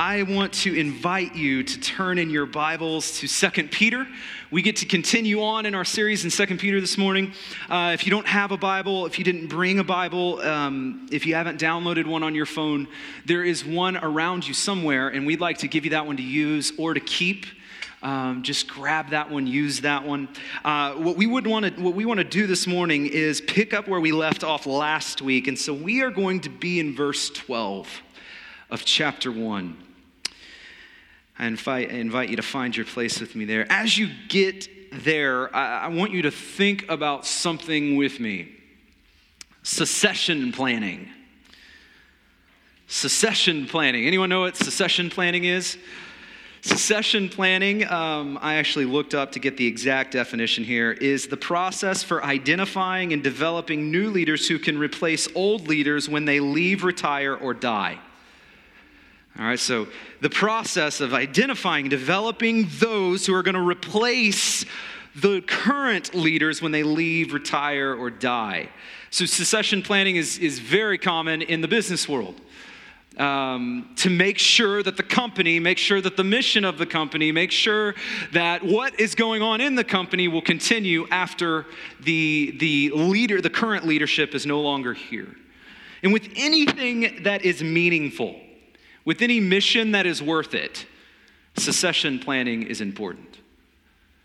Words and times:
I 0.00 0.22
want 0.22 0.54
to 0.54 0.74
invite 0.74 1.36
you 1.36 1.62
to 1.62 1.78
turn 1.78 2.16
in 2.16 2.30
your 2.30 2.46
Bibles 2.46 3.18
to 3.18 3.28
2 3.28 3.68
Peter. 3.68 4.06
We 4.50 4.62
get 4.62 4.76
to 4.76 4.86
continue 4.86 5.42
on 5.42 5.66
in 5.66 5.74
our 5.74 5.84
series 5.84 6.24
in 6.24 6.30
2 6.30 6.56
Peter 6.56 6.80
this 6.80 6.96
morning. 6.96 7.34
Uh, 7.68 7.90
if 7.92 8.06
you 8.06 8.10
don't 8.10 8.26
have 8.26 8.50
a 8.50 8.56
Bible, 8.56 9.04
if 9.04 9.18
you 9.18 9.26
didn't 9.26 9.48
bring 9.48 9.78
a 9.78 9.84
Bible, 9.84 10.40
um, 10.40 11.06
if 11.12 11.26
you 11.26 11.34
haven't 11.34 11.60
downloaded 11.60 12.06
one 12.06 12.22
on 12.22 12.34
your 12.34 12.46
phone, 12.46 12.88
there 13.26 13.44
is 13.44 13.62
one 13.62 13.98
around 13.98 14.48
you 14.48 14.54
somewhere, 14.54 15.08
and 15.08 15.26
we'd 15.26 15.42
like 15.42 15.58
to 15.58 15.68
give 15.68 15.84
you 15.84 15.90
that 15.90 16.06
one 16.06 16.16
to 16.16 16.22
use 16.22 16.72
or 16.78 16.94
to 16.94 17.00
keep. 17.00 17.44
Um, 18.02 18.42
just 18.42 18.68
grab 18.68 19.10
that 19.10 19.30
one, 19.30 19.46
use 19.46 19.82
that 19.82 20.02
one. 20.02 20.30
Uh, 20.64 20.94
what 20.94 21.18
we 21.18 21.26
would 21.26 21.46
want 21.46 21.76
to, 21.76 21.82
what 21.82 21.94
we 21.94 22.06
want 22.06 22.16
to 22.16 22.24
do 22.24 22.46
this 22.46 22.66
morning 22.66 23.04
is 23.04 23.42
pick 23.42 23.74
up 23.74 23.86
where 23.86 24.00
we 24.00 24.12
left 24.12 24.44
off 24.44 24.64
last 24.64 25.20
week, 25.20 25.46
and 25.46 25.58
so 25.58 25.74
we 25.74 26.00
are 26.00 26.10
going 26.10 26.40
to 26.40 26.48
be 26.48 26.80
in 26.80 26.96
verse 26.96 27.28
12 27.28 27.86
of 28.70 28.86
chapter 28.86 29.30
1. 29.30 29.89
I 31.40 31.46
invite, 31.46 31.90
I 31.90 31.94
invite 31.94 32.28
you 32.28 32.36
to 32.36 32.42
find 32.42 32.76
your 32.76 32.84
place 32.84 33.18
with 33.18 33.34
me 33.34 33.46
there. 33.46 33.66
As 33.72 33.96
you 33.96 34.10
get 34.28 34.68
there, 34.92 35.54
I, 35.56 35.84
I 35.84 35.88
want 35.88 36.12
you 36.12 36.20
to 36.22 36.30
think 36.30 36.84
about 36.90 37.24
something 37.24 37.96
with 37.96 38.20
me 38.20 38.52
succession 39.62 40.52
planning. 40.52 41.08
Succession 42.88 43.66
planning. 43.66 44.06
Anyone 44.06 44.28
know 44.28 44.40
what 44.40 44.56
succession 44.56 45.08
planning 45.08 45.44
is? 45.44 45.78
Succession 46.60 47.30
planning, 47.30 47.88
um, 47.88 48.38
I 48.42 48.56
actually 48.56 48.84
looked 48.84 49.14
up 49.14 49.32
to 49.32 49.38
get 49.38 49.56
the 49.56 49.66
exact 49.66 50.12
definition 50.12 50.62
here, 50.62 50.92
is 50.92 51.28
the 51.28 51.38
process 51.38 52.02
for 52.02 52.22
identifying 52.22 53.14
and 53.14 53.22
developing 53.22 53.90
new 53.90 54.10
leaders 54.10 54.46
who 54.46 54.58
can 54.58 54.76
replace 54.76 55.26
old 55.34 55.68
leaders 55.68 56.06
when 56.06 56.26
they 56.26 56.38
leave, 56.38 56.84
retire, 56.84 57.34
or 57.34 57.54
die. 57.54 57.98
All 59.40 59.46
right, 59.46 59.58
so 59.58 59.86
the 60.20 60.28
process 60.28 61.00
of 61.00 61.14
identifying, 61.14 61.88
developing 61.88 62.68
those 62.78 63.24
who 63.24 63.34
are 63.34 63.42
going 63.42 63.54
to 63.54 63.66
replace 63.66 64.66
the 65.16 65.40
current 65.40 66.14
leaders 66.14 66.60
when 66.60 66.72
they 66.72 66.82
leave, 66.82 67.32
retire, 67.32 67.94
or 67.94 68.10
die. 68.10 68.68
So, 69.08 69.24
succession 69.24 69.80
planning 69.80 70.16
is, 70.16 70.36
is 70.36 70.58
very 70.58 70.98
common 70.98 71.40
in 71.40 71.62
the 71.62 71.68
business 71.68 72.06
world. 72.06 72.38
Um, 73.16 73.88
to 73.96 74.10
make 74.10 74.36
sure 74.36 74.82
that 74.82 74.98
the 74.98 75.02
company, 75.02 75.58
make 75.58 75.78
sure 75.78 76.02
that 76.02 76.18
the 76.18 76.24
mission 76.24 76.66
of 76.66 76.76
the 76.76 76.86
company, 76.86 77.32
make 77.32 77.50
sure 77.50 77.94
that 78.32 78.62
what 78.62 79.00
is 79.00 79.14
going 79.14 79.40
on 79.40 79.62
in 79.62 79.74
the 79.74 79.84
company 79.84 80.28
will 80.28 80.42
continue 80.42 81.08
after 81.10 81.64
the, 82.00 82.54
the 82.58 82.90
leader, 82.90 83.40
the 83.40 83.48
current 83.48 83.86
leadership 83.86 84.34
is 84.34 84.44
no 84.44 84.60
longer 84.60 84.92
here. 84.92 85.34
And 86.02 86.12
with 86.12 86.28
anything 86.36 87.22
that 87.22 87.42
is 87.42 87.62
meaningful, 87.62 88.38
with 89.04 89.22
any 89.22 89.40
mission 89.40 89.92
that 89.92 90.06
is 90.06 90.22
worth 90.22 90.54
it, 90.54 90.86
succession 91.56 92.18
planning 92.18 92.62
is 92.62 92.80
important. 92.80 93.38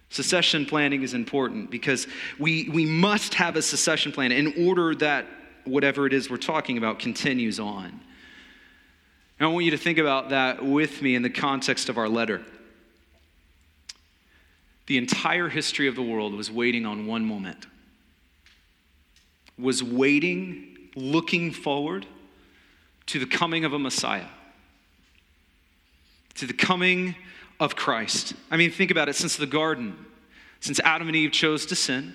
Succession 0.10 0.66
planning 0.66 1.02
is 1.04 1.14
important 1.14 1.70
because 1.70 2.08
we, 2.40 2.70
we 2.70 2.86
must 2.86 3.34
have 3.34 3.56
a 3.56 3.62
succession 3.62 4.12
plan 4.12 4.32
in 4.32 4.68
order 4.68 4.96
that 4.96 5.26
whatever 5.66 6.06
it 6.06 6.14
is 6.14 6.30
we're 6.30 6.38
talking 6.38 6.78
about 6.78 7.00
continues 7.00 7.60
on. 7.60 7.86
And 9.40 9.50
I 9.50 9.52
want 9.52 9.66
you 9.66 9.72
to 9.72 9.78
think 9.78 9.98
about 9.98 10.30
that 10.30 10.64
with 10.64 11.02
me 11.02 11.16
in 11.16 11.22
the 11.22 11.30
context 11.30 11.90
of 11.90 11.98
our 11.98 12.08
letter. 12.08 12.42
The 14.88 14.98
entire 14.98 15.50
history 15.50 15.88
of 15.88 15.96
the 15.96 16.04
world 16.04 16.34
was 16.34 16.52
waiting 16.52 16.86
on 16.86 17.08
one 17.08 17.26
moment, 17.26 17.66
was 19.58 19.84
waiting, 19.84 20.78
looking 20.96 21.52
forward 21.52 22.06
to 23.08 23.20
the 23.20 23.26
coming 23.26 23.66
of 23.66 23.74
a 23.74 23.80
Messiah 23.80 24.28
to 26.36 26.46
the 26.46 26.54
coming 26.54 27.16
of 27.60 27.76
Christ. 27.76 28.34
I 28.52 28.58
mean, 28.58 28.72
think 28.72 28.92
about 28.92 29.10
it 29.10 29.16
since 29.16 29.36
the 29.36 29.46
garden, 29.46 30.06
since 30.60 30.80
Adam 30.82 31.08
and 31.08 31.16
Eve 31.16 31.32
chose 31.32 31.66
to 31.68 31.76
sin, 31.76 32.14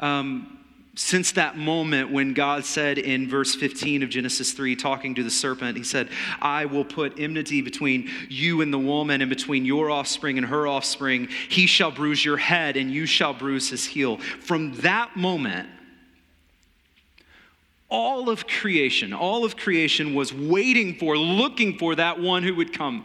um, 0.00 0.58
since 0.94 1.32
that 1.32 1.58
moment 1.58 2.10
when 2.10 2.32
God 2.32 2.64
said 2.64 2.96
in 2.96 3.28
verse 3.28 3.54
15 3.54 4.02
of 4.02 4.08
Genesis 4.08 4.52
3, 4.52 4.74
talking 4.76 5.14
to 5.16 5.22
the 5.22 5.30
serpent, 5.30 5.76
He 5.76 5.84
said, 5.84 6.08
I 6.40 6.64
will 6.64 6.86
put 6.86 7.20
enmity 7.20 7.60
between 7.60 8.08
you 8.30 8.62
and 8.62 8.72
the 8.72 8.78
woman, 8.78 9.20
and 9.20 9.28
between 9.28 9.66
your 9.66 9.90
offspring 9.90 10.38
and 10.38 10.46
her 10.46 10.66
offspring. 10.66 11.28
He 11.50 11.66
shall 11.66 11.90
bruise 11.90 12.24
your 12.24 12.38
head, 12.38 12.78
and 12.78 12.90
you 12.90 13.04
shall 13.04 13.34
bruise 13.34 13.68
his 13.68 13.84
heel. 13.84 14.16
From 14.16 14.72
that 14.76 15.16
moment, 15.16 15.68
all 17.90 18.30
of 18.30 18.46
creation, 18.46 19.12
all 19.12 19.44
of 19.44 19.54
creation 19.54 20.14
was 20.14 20.32
waiting 20.32 20.94
for, 20.94 21.18
looking 21.18 21.76
for 21.76 21.94
that 21.94 22.18
one 22.18 22.42
who 22.42 22.54
would 22.54 22.72
come 22.72 23.04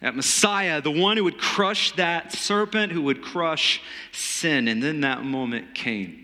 that 0.00 0.14
Messiah, 0.14 0.80
the 0.80 0.90
one 0.90 1.16
who 1.16 1.24
would 1.24 1.38
crush 1.38 1.92
that 1.96 2.32
serpent, 2.32 2.92
who 2.92 3.02
would 3.02 3.22
crush 3.22 3.80
sin. 4.12 4.68
And 4.68 4.82
then 4.82 5.00
that 5.00 5.24
moment 5.24 5.74
came. 5.74 6.20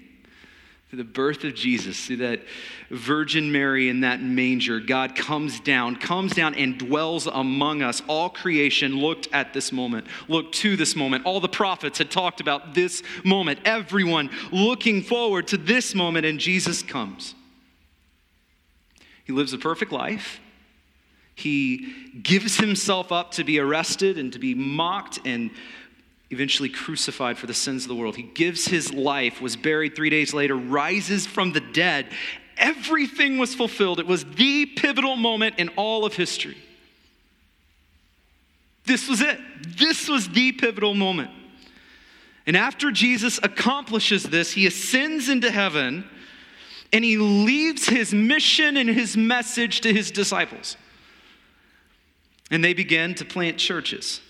Through 0.91 0.99
the 0.99 1.05
birth 1.05 1.45
of 1.45 1.55
Jesus, 1.55 2.05
through 2.05 2.17
that 2.17 2.43
Virgin 2.91 3.53
Mary 3.53 3.89
in 3.89 4.01
that 4.01 4.21
manger, 4.21 4.81
God 4.81 5.15
comes 5.15 5.61
down, 5.61 5.95
comes 5.95 6.35
down 6.35 6.57
and 6.57 6.77
dwells 6.77 7.29
among 7.29 7.81
us. 7.81 8.03
All 8.09 8.29
creation 8.29 8.99
looked 8.99 9.29
at 9.33 9.55
this 9.55 9.71
moment, 9.71 10.09
looked 10.27 10.57
to 10.57 10.75
this 10.77 10.97
moment. 10.97 11.25
All 11.25 11.39
the 11.39 11.49
prophets 11.49 11.99
had 11.99 12.11
talked 12.11 12.41
about 12.41 12.75
this 12.75 13.05
moment. 13.25 13.61
Everyone 13.65 14.31
looking 14.51 15.01
forward 15.01 15.47
to 15.49 15.57
this 15.57 15.95
moment, 15.95 16.27
and 16.27 16.41
Jesus 16.41 16.83
comes. 16.83 17.37
He 19.25 19.33
lives 19.33 19.53
a 19.53 19.59
perfect 19.59 19.93
life. 19.93 20.41
He 21.41 22.13
gives 22.23 22.57
himself 22.57 23.11
up 23.13 23.33
to 23.33 23.45
be 23.45 23.59
arrested 23.59 24.19
and 24.19 24.33
to 24.33 24.39
be 24.39 24.55
mocked 24.55 25.19
and 25.25 25.51
eventually 26.31 26.69
crucified 26.69 27.37
for 27.37 27.47
the 27.47 27.55
sins 27.55 27.85
of 27.85 27.89
the 27.89 27.95
world. 27.95 28.17
He 28.17 28.23
gives 28.23 28.67
his 28.67 28.95
life, 28.95 29.41
was 29.41 29.57
buried 29.57 29.97
three 29.97 30.11
days 30.11 30.33
later, 30.33 30.57
rises 30.57 31.27
from 31.27 31.53
the 31.53 31.61
dead. 31.61 32.07
Everything 32.57 33.39
was 33.39 33.55
fulfilled. 33.55 33.99
It 33.99 34.07
was 34.07 34.25
the 34.25 34.67
pivotal 34.67 35.17
moment 35.17 35.57
in 35.59 35.71
all 35.71 36.05
of 36.05 36.15
history. 36.15 36.57
This 38.85 39.09
was 39.09 39.21
it. 39.21 39.39
This 39.79 40.09
was 40.09 40.29
the 40.29 40.53
pivotal 40.53 40.95
moment. 40.95 41.31
And 42.47 42.57
after 42.57 42.91
Jesus 42.91 43.39
accomplishes 43.43 44.25
this, 44.25 44.53
he 44.53 44.67
ascends 44.67 45.29
into 45.29 45.51
heaven 45.51 46.05
and 46.93 47.05
he 47.05 47.17
leaves 47.17 47.87
his 47.87 48.13
mission 48.13 48.77
and 48.77 48.89
his 48.89 49.17
message 49.17 49.81
to 49.83 49.93
his 49.93 50.11
disciples. 50.11 50.77
And 52.51 52.65
they 52.65 52.75
began 52.75 53.15
to 53.17 53.25
plant 53.25 53.59
churches 53.59 54.21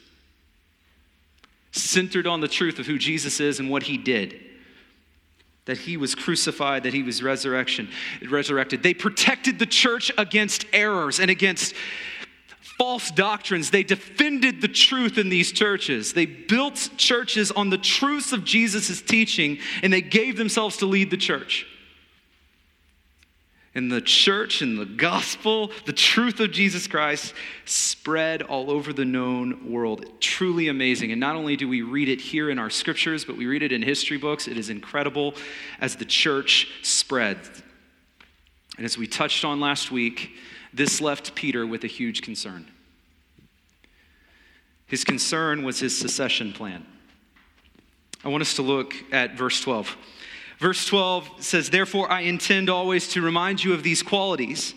centered 1.72 2.26
on 2.26 2.40
the 2.40 2.48
truth 2.48 2.78
of 2.78 2.86
who 2.86 2.98
Jesus 2.98 3.40
is 3.40 3.60
and 3.60 3.70
what 3.70 3.84
he 3.84 3.96
did. 3.96 4.40
That 5.66 5.78
he 5.78 5.96
was 5.96 6.14
crucified, 6.14 6.82
that 6.82 6.94
he 6.94 7.02
was 7.02 7.22
resurrection, 7.22 7.88
resurrected. 8.28 8.82
They 8.82 8.94
protected 8.94 9.58
the 9.58 9.66
church 9.66 10.10
against 10.18 10.66
errors 10.72 11.20
and 11.20 11.30
against 11.30 11.74
false 12.60 13.10
doctrines. 13.10 13.70
They 13.70 13.82
defended 13.82 14.62
the 14.62 14.68
truth 14.68 15.16
in 15.16 15.28
these 15.28 15.52
churches. 15.52 16.12
They 16.12 16.26
built 16.26 16.90
churches 16.96 17.50
on 17.52 17.70
the 17.70 17.78
truths 17.78 18.32
of 18.32 18.44
Jesus' 18.44 19.00
teaching, 19.00 19.58
and 19.82 19.92
they 19.92 20.00
gave 20.00 20.36
themselves 20.36 20.78
to 20.78 20.86
lead 20.86 21.10
the 21.10 21.16
church 21.16 21.66
and 23.74 23.90
the 23.90 24.00
church 24.00 24.62
and 24.62 24.78
the 24.78 24.84
gospel, 24.84 25.70
the 25.86 25.92
truth 25.92 26.40
of 26.40 26.50
Jesus 26.50 26.86
Christ, 26.88 27.34
spread 27.64 28.42
all 28.42 28.70
over 28.70 28.92
the 28.92 29.04
known 29.04 29.70
world. 29.70 30.04
Truly 30.20 30.68
amazing. 30.68 31.12
And 31.12 31.20
not 31.20 31.36
only 31.36 31.56
do 31.56 31.68
we 31.68 31.82
read 31.82 32.08
it 32.08 32.20
here 32.20 32.50
in 32.50 32.58
our 32.58 32.70
scriptures, 32.70 33.24
but 33.24 33.36
we 33.36 33.46
read 33.46 33.62
it 33.62 33.70
in 33.70 33.82
history 33.82 34.16
books. 34.16 34.48
It 34.48 34.56
is 34.56 34.70
incredible 34.70 35.34
as 35.80 35.94
the 35.94 36.04
church 36.04 36.68
spread. 36.82 37.38
And 38.76 38.84
as 38.84 38.98
we 38.98 39.06
touched 39.06 39.44
on 39.44 39.60
last 39.60 39.92
week, 39.92 40.32
this 40.72 41.00
left 41.00 41.34
Peter 41.34 41.64
with 41.66 41.84
a 41.84 41.88
huge 41.88 42.22
concern. 42.22 42.66
His 44.86 45.04
concern 45.04 45.62
was 45.62 45.78
his 45.78 45.96
succession 45.96 46.52
plan. 46.52 46.84
I 48.24 48.28
want 48.28 48.42
us 48.42 48.54
to 48.54 48.62
look 48.62 48.94
at 49.12 49.36
verse 49.36 49.60
12. 49.60 49.96
Verse 50.60 50.84
12 50.84 51.42
says, 51.42 51.70
Therefore, 51.70 52.12
I 52.12 52.20
intend 52.20 52.68
always 52.68 53.08
to 53.08 53.22
remind 53.22 53.64
you 53.64 53.72
of 53.72 53.82
these 53.82 54.02
qualities, 54.02 54.74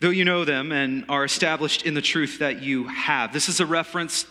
though 0.00 0.08
you 0.08 0.24
know 0.24 0.46
them 0.46 0.72
and 0.72 1.04
are 1.06 1.22
established 1.22 1.84
in 1.84 1.92
the 1.92 2.00
truth 2.00 2.38
that 2.38 2.62
you 2.62 2.84
have. 2.88 3.30
This 3.34 3.50
is 3.50 3.60
a 3.60 3.66
reference 3.66 4.26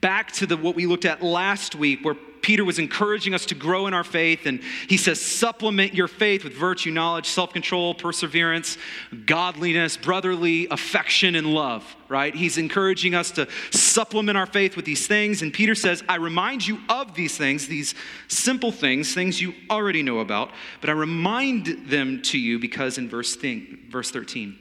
back 0.00 0.32
to 0.32 0.46
the, 0.46 0.56
what 0.56 0.74
we 0.74 0.86
looked 0.86 1.04
at 1.04 1.22
last 1.22 1.74
week, 1.74 2.04
where 2.04 2.14
Peter 2.42 2.64
was 2.64 2.78
encouraging 2.78 3.34
us 3.34 3.46
to 3.46 3.54
grow 3.54 3.86
in 3.86 3.94
our 3.94 4.04
faith, 4.04 4.46
and 4.46 4.60
he 4.88 4.96
says, 4.96 5.20
supplement 5.20 5.94
your 5.94 6.08
faith 6.08 6.44
with 6.44 6.54
virtue, 6.54 6.90
knowledge, 6.90 7.26
self 7.26 7.52
control, 7.52 7.94
perseverance, 7.94 8.78
godliness, 9.26 9.96
brotherly 9.96 10.66
affection, 10.70 11.34
and 11.34 11.52
love, 11.52 11.96
right? 12.08 12.34
He's 12.34 12.58
encouraging 12.58 13.14
us 13.14 13.30
to 13.32 13.48
supplement 13.70 14.38
our 14.38 14.46
faith 14.46 14.76
with 14.76 14.84
these 14.84 15.06
things. 15.06 15.42
And 15.42 15.52
Peter 15.52 15.74
says, 15.74 16.02
I 16.08 16.16
remind 16.16 16.66
you 16.66 16.78
of 16.88 17.14
these 17.14 17.36
things, 17.36 17.66
these 17.66 17.94
simple 18.28 18.72
things, 18.72 19.14
things 19.14 19.40
you 19.40 19.54
already 19.70 20.02
know 20.02 20.20
about, 20.20 20.50
but 20.80 20.90
I 20.90 20.94
remind 20.94 21.66
them 21.88 22.22
to 22.22 22.38
you 22.38 22.58
because 22.58 22.98
in 22.98 23.08
verse, 23.08 23.36
thing, 23.36 23.86
verse 23.90 24.10
13, 24.10 24.58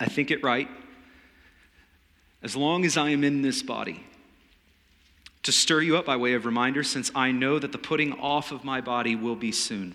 I 0.00 0.06
think 0.06 0.30
it 0.30 0.44
right, 0.44 0.68
as 2.40 2.54
long 2.54 2.84
as 2.84 2.96
I 2.96 3.10
am 3.10 3.24
in 3.24 3.42
this 3.42 3.62
body, 3.62 4.04
to 5.42 5.52
stir 5.52 5.80
you 5.80 5.96
up 5.96 6.06
by 6.06 6.16
way 6.16 6.34
of 6.34 6.44
reminder, 6.44 6.82
since 6.82 7.10
I 7.14 7.30
know 7.30 7.58
that 7.58 7.72
the 7.72 7.78
putting 7.78 8.12
off 8.14 8.52
of 8.52 8.64
my 8.64 8.80
body 8.80 9.16
will 9.16 9.36
be 9.36 9.52
soon, 9.52 9.94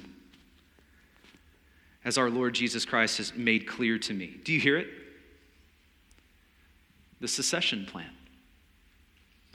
as 2.06 2.18
our 2.18 2.30
Lord 2.30 2.56
Jesus 2.56 2.86
Christ 2.86 3.18
has 3.18 3.36
made 3.36 3.68
clear 3.68 4.00
to 4.00 4.14
me. 4.14 4.36
Do 4.44 4.54
you 4.54 4.60
hear 4.60 4.78
it? 4.78 4.88
The 7.20 7.28
succession 7.28 7.86
plan. 7.86 8.10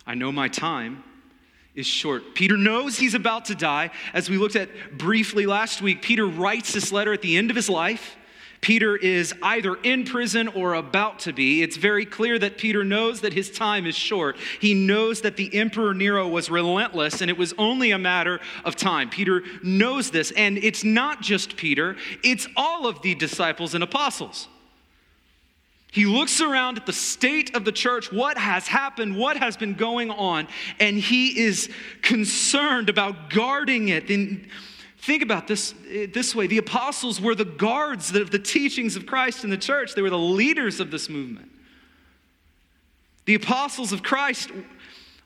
I 0.07 0.15
know 0.15 0.33
my 0.33 0.49
time 0.49 1.05
is 1.75 1.87
short. 1.87 2.35
Peter 2.35 2.57
knows 2.57 2.99
he's 2.99 3.15
about 3.15 3.45
to 3.47 3.55
die. 3.55 3.91
As 4.15 4.31
we 4.31 4.39
looked 4.39 4.57
at 4.57 4.97
briefly 4.97 5.47
last 5.47 5.83
week, 5.83 6.03
Peter 6.03 6.27
writes 6.27 6.73
this 6.73 6.91
letter 6.91 7.13
at 7.13 7.23
the 7.23 7.37
end 7.37 7.51
of 7.51 7.57
his 7.57 7.69
life. 7.69 8.17
Peter 8.61 8.97
is 8.97 9.33
either 9.43 9.77
in 9.83 10.05
prison 10.05 10.49
or 10.49 10.75
about 10.75 11.21
to 11.21 11.33
be. 11.33 11.63
It's 11.63 11.77
very 11.77 12.05
clear 12.05 12.39
that 12.39 12.59
Peter 12.59 12.85
knows 12.85 13.21
that 13.21 13.33
his 13.33 13.51
time 13.51 13.87
is 13.87 13.95
short. 13.95 14.37
He 14.61 14.75
knows 14.75 15.21
that 15.21 15.37
the 15.37 15.55
Emperor 15.55 15.95
Nero 15.95 16.27
was 16.29 16.51
relentless 16.51 17.21
and 17.21 17.31
it 17.31 17.39
was 17.39 17.55
only 17.57 17.93
a 17.93 17.99
matter 17.99 18.41
of 18.65 18.75
time. 18.75 19.11
Peter 19.11 19.43
knows 19.63 20.11
this, 20.11 20.33
and 20.33 20.59
it's 20.59 20.85
not 20.85 21.23
just 21.23 21.57
Peter, 21.57 21.97
it's 22.25 22.49
all 22.57 22.87
of 22.87 23.01
the 23.03 23.15
disciples 23.15 23.75
and 23.75 23.85
apostles. 23.85 24.49
He 25.91 26.05
looks 26.05 26.41
around 26.41 26.77
at 26.77 26.85
the 26.85 26.93
state 26.93 27.57
of 27.57 27.65
the 27.65 27.73
church, 27.73 28.13
what 28.13 28.37
has 28.37 28.69
happened, 28.69 29.17
what 29.17 29.39
has 29.39 29.57
been 29.57 29.75
going 29.75 30.11
on, 30.11 30.47
and 30.79 30.99
he 30.99 31.41
is 31.41 31.71
concerned 32.03 32.91
about 32.91 33.31
guarding 33.31 33.89
it. 33.89 34.11
And 34.11 34.47
Think 34.99 35.23
about 35.23 35.47
this 35.47 35.75
eh, 35.91 36.07
this 36.13 36.35
way 36.35 36.47
the 36.47 36.59
apostles 36.59 37.21
were 37.21 37.35
the 37.35 37.45
guards 37.45 38.15
of 38.15 38.31
the 38.31 38.39
teachings 38.39 38.97
of 38.97 39.07
Christ 39.07 39.45
in 39.45 39.51
the 39.51 39.57
church, 39.57 39.95
they 39.95 40.03
were 40.03 40.11
the 40.11 40.19
leaders 40.19 40.81
of 40.81 40.91
this 40.91 41.09
movement. 41.09 41.51
The 43.25 43.35
apostles 43.35 43.93
of 43.93 44.03
Christ 44.03 44.51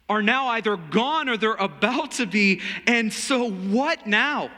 are 0.08 0.22
now 0.22 0.48
either 0.48 0.76
gone 0.76 1.28
or 1.28 1.36
they're 1.36 1.54
about 1.54 2.12
to 2.12 2.26
be. 2.26 2.60
And 2.86 3.12
so, 3.12 3.50
what 3.50 4.06
now? 4.06 4.50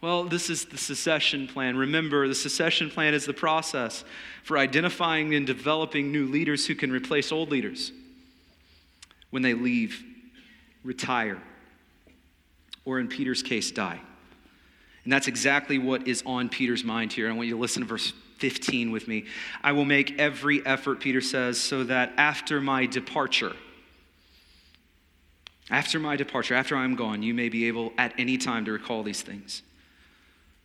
Well, 0.00 0.24
this 0.24 0.50
is 0.50 0.64
the 0.64 0.78
succession 0.78 1.46
plan. 1.46 1.76
Remember, 1.76 2.26
the 2.26 2.34
succession 2.34 2.90
plan 2.90 3.14
is 3.14 3.26
the 3.26 3.32
process 3.32 4.04
for 4.42 4.58
identifying 4.58 5.34
and 5.34 5.46
developing 5.46 6.10
new 6.10 6.26
leaders 6.26 6.66
who 6.66 6.74
can 6.74 6.90
replace 6.90 7.32
old 7.32 7.50
leaders 7.50 7.92
when 9.30 9.42
they 9.42 9.54
leave, 9.54 10.02
retire, 10.82 11.40
or 12.84 12.98
in 12.98 13.08
Peter's 13.08 13.42
case, 13.42 13.70
die. 13.70 14.00
And 15.04 15.12
that's 15.12 15.28
exactly 15.28 15.78
what 15.78 16.06
is 16.06 16.22
on 16.26 16.48
Peter's 16.48 16.84
mind 16.84 17.12
here. 17.12 17.28
I 17.28 17.32
want 17.32 17.48
you 17.48 17.54
to 17.54 17.60
listen 17.60 17.82
to 17.82 17.88
verse 17.88 18.12
15 18.38 18.90
with 18.90 19.08
me. 19.08 19.26
I 19.62 19.72
will 19.72 19.84
make 19.84 20.18
every 20.18 20.64
effort, 20.66 21.00
Peter 21.00 21.20
says, 21.20 21.58
so 21.60 21.84
that 21.84 22.12
after 22.16 22.60
my 22.60 22.86
departure, 22.86 23.54
after 25.70 25.98
my 25.98 26.16
departure, 26.16 26.54
after 26.54 26.76
I'm 26.76 26.96
gone, 26.96 27.22
you 27.22 27.32
may 27.32 27.48
be 27.48 27.68
able 27.68 27.92
at 27.96 28.12
any 28.18 28.36
time 28.36 28.64
to 28.64 28.72
recall 28.72 29.02
these 29.02 29.22
things. 29.22 29.62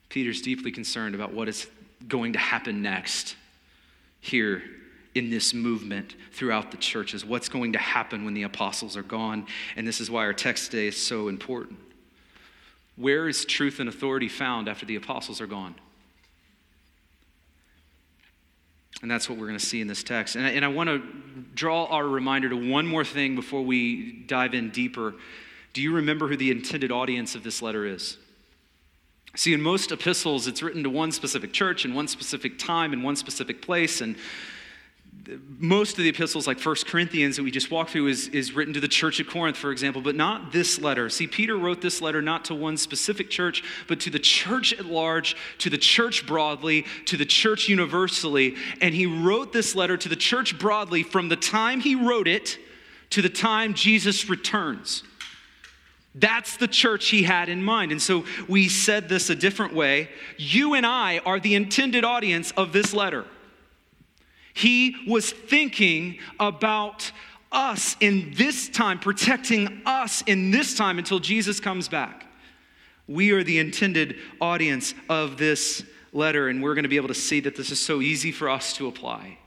Peter's 0.10 0.42
deeply 0.42 0.72
concerned 0.72 1.16
about 1.16 1.34
what 1.34 1.48
is 1.48 1.68
going 2.08 2.34
to 2.34 2.40
happen 2.40 2.82
next 2.82 3.36
here 4.20 4.64
in 5.14 5.30
this 5.30 5.54
movement 5.54 6.16
throughout 6.32 6.72
the 6.72 6.78
churches. 6.78 7.26
What's 7.26 7.50
going 7.50 7.74
to 7.74 7.80
happen 7.80 8.26
when 8.26 8.34
the 8.34 8.44
apostles 8.44 8.98
are 8.98 9.04
gone? 9.04 9.48
And 9.76 9.88
this 9.88 10.02
is 10.02 10.10
why 10.10 10.26
our 10.26 10.34
text 10.34 10.72
today 10.72 10.88
is 10.88 11.02
so 11.02 11.28
important. 11.28 11.80
Where 12.96 13.28
is 13.28 13.46
truth 13.46 13.80
and 13.80 13.90
authority 13.90 14.30
found 14.30 14.70
after 14.70 14.86
the 14.86 14.96
apostles 14.96 15.42
are 15.42 15.48
gone? 15.48 15.76
And 19.02 19.12
that's 19.12 19.30
what 19.30 19.38
we're 19.38 19.48
going 19.48 19.60
to 19.60 19.66
see 19.66 19.82
in 19.82 19.88
this 19.88 20.04
text. 20.04 20.36
And 20.36 20.46
I, 20.46 20.52
and 20.52 20.64
I 20.64 20.70
want 20.70 20.90
to 20.90 21.02
draw 21.54 21.86
our 21.86 22.08
reminder 22.08 22.50
to 22.50 22.72
one 22.72 22.88
more 22.88 23.04
thing 23.04 23.36
before 23.36 23.62
we 23.62 24.24
dive 24.26 24.54
in 24.54 24.70
deeper. 24.70 25.14
Do 25.74 25.82
you 25.82 25.94
remember 25.94 26.28
who 26.28 26.38
the 26.38 26.50
intended 26.50 26.92
audience 26.92 27.36
of 27.36 27.44
this 27.44 27.62
letter 27.62 27.86
is? 27.86 28.18
See, 29.36 29.54
in 29.54 29.62
most 29.62 29.92
epistles, 29.92 30.48
it's 30.48 30.64
written 30.64 30.82
to 30.84 30.90
one 30.90 31.12
specific 31.12 31.52
church 31.52 31.84
in 31.84 31.94
one 31.94 32.08
specific 32.08 32.58
time 32.58 32.94
in 32.94 33.04
one 33.04 33.18
specific 33.18 33.62
place. 33.62 34.00
And 34.00 34.16
most 35.58 35.98
of 35.98 36.04
the 36.04 36.10
epistles, 36.10 36.48
like 36.48 36.60
First 36.60 36.86
Corinthians 36.86 37.36
that 37.38 37.44
we 37.44 37.52
just 37.52 37.72
walked 37.72 37.92
through, 37.92 38.08
is, 38.08 38.28
is 38.30 38.54
written 38.54 38.74
to 38.74 38.80
the 38.80 38.88
church 38.88 39.20
at 39.20 39.28
Corinth, 39.28 39.58
for 39.58 39.72
example, 39.72 40.02
but 40.02 40.16
not 40.16 40.52
this 40.52 40.80
letter. 40.80 41.10
See, 41.10 41.28
Peter 41.28 41.58
wrote 41.58 41.82
this 41.82 42.02
letter 42.02 42.22
not 42.22 42.46
to 42.46 42.56
one 42.56 42.78
specific 42.78 43.30
church, 43.30 43.64
but 43.88 44.00
to 44.02 44.10
the 44.10 44.20
church 44.20 44.74
at 44.74 44.86
large, 44.86 45.36
to 45.60 45.70
the 45.70 45.78
church 45.78 46.26
broadly, 46.28 46.86
to 47.06 47.18
the 47.18 47.26
church 47.26 47.68
universally. 47.68 48.56
And 48.82 48.94
he 48.94 49.06
wrote 49.06 49.54
this 49.54 49.76
letter 49.76 49.98
to 49.98 50.10
the 50.10 50.16
church 50.16 50.58
broadly 50.60 51.04
from 51.04 51.30
the 51.30 51.36
time 51.36 51.80
he 51.80 51.96
wrote 51.96 52.28
it 52.28 52.58
to 53.12 53.22
the 53.22 53.30
time 53.30 53.74
Jesus 53.74 54.30
returns. 54.30 55.04
That's 56.14 56.56
the 56.56 56.68
church 56.68 57.10
he 57.10 57.24
had 57.24 57.50
in 57.50 57.64
mind. 57.64 57.92
And 57.92 58.02
so 58.02 58.26
we 58.48 58.70
said 58.70 59.10
this 59.10 59.30
a 59.30 59.36
different 59.36 59.74
way. 59.74 60.10
You 60.38 60.74
and 60.74 60.86
I 60.86 61.20
are 61.20 61.40
the 61.40 61.56
intended 61.56 62.06
audience 62.06 62.52
of 62.52 62.72
this 62.72 62.94
letter. 62.94 63.26
He 64.56 64.96
was 65.06 65.32
thinking 65.32 66.18
about 66.40 67.12
us 67.52 67.98
in 68.00 68.34
this 68.36 68.70
time, 68.70 69.00
protecting 69.00 69.82
us 69.86 70.24
in 70.26 70.50
this 70.50 70.76
time 70.76 70.98
until 70.98 71.20
Jesus 71.20 71.60
comes 71.60 71.90
back. 71.90 72.26
We 73.08 73.32
are 73.32 73.44
the 73.44 73.60
intended 73.60 74.16
audience 74.40 74.94
of 75.10 75.38
this 75.38 75.84
letter, 76.14 76.48
and 76.48 76.64
we're 76.64 76.74
going 76.74 76.84
to 76.84 76.90
be 76.90 76.96
able 76.96 77.10
to 77.10 77.14
see 77.14 77.42
that 77.42 77.58
this 77.58 77.70
is 77.70 77.80
so 77.80 78.02
easy 78.02 78.32
for 78.32 78.50
us 78.50 78.72
to 78.74 78.88
apply. 78.88 79.38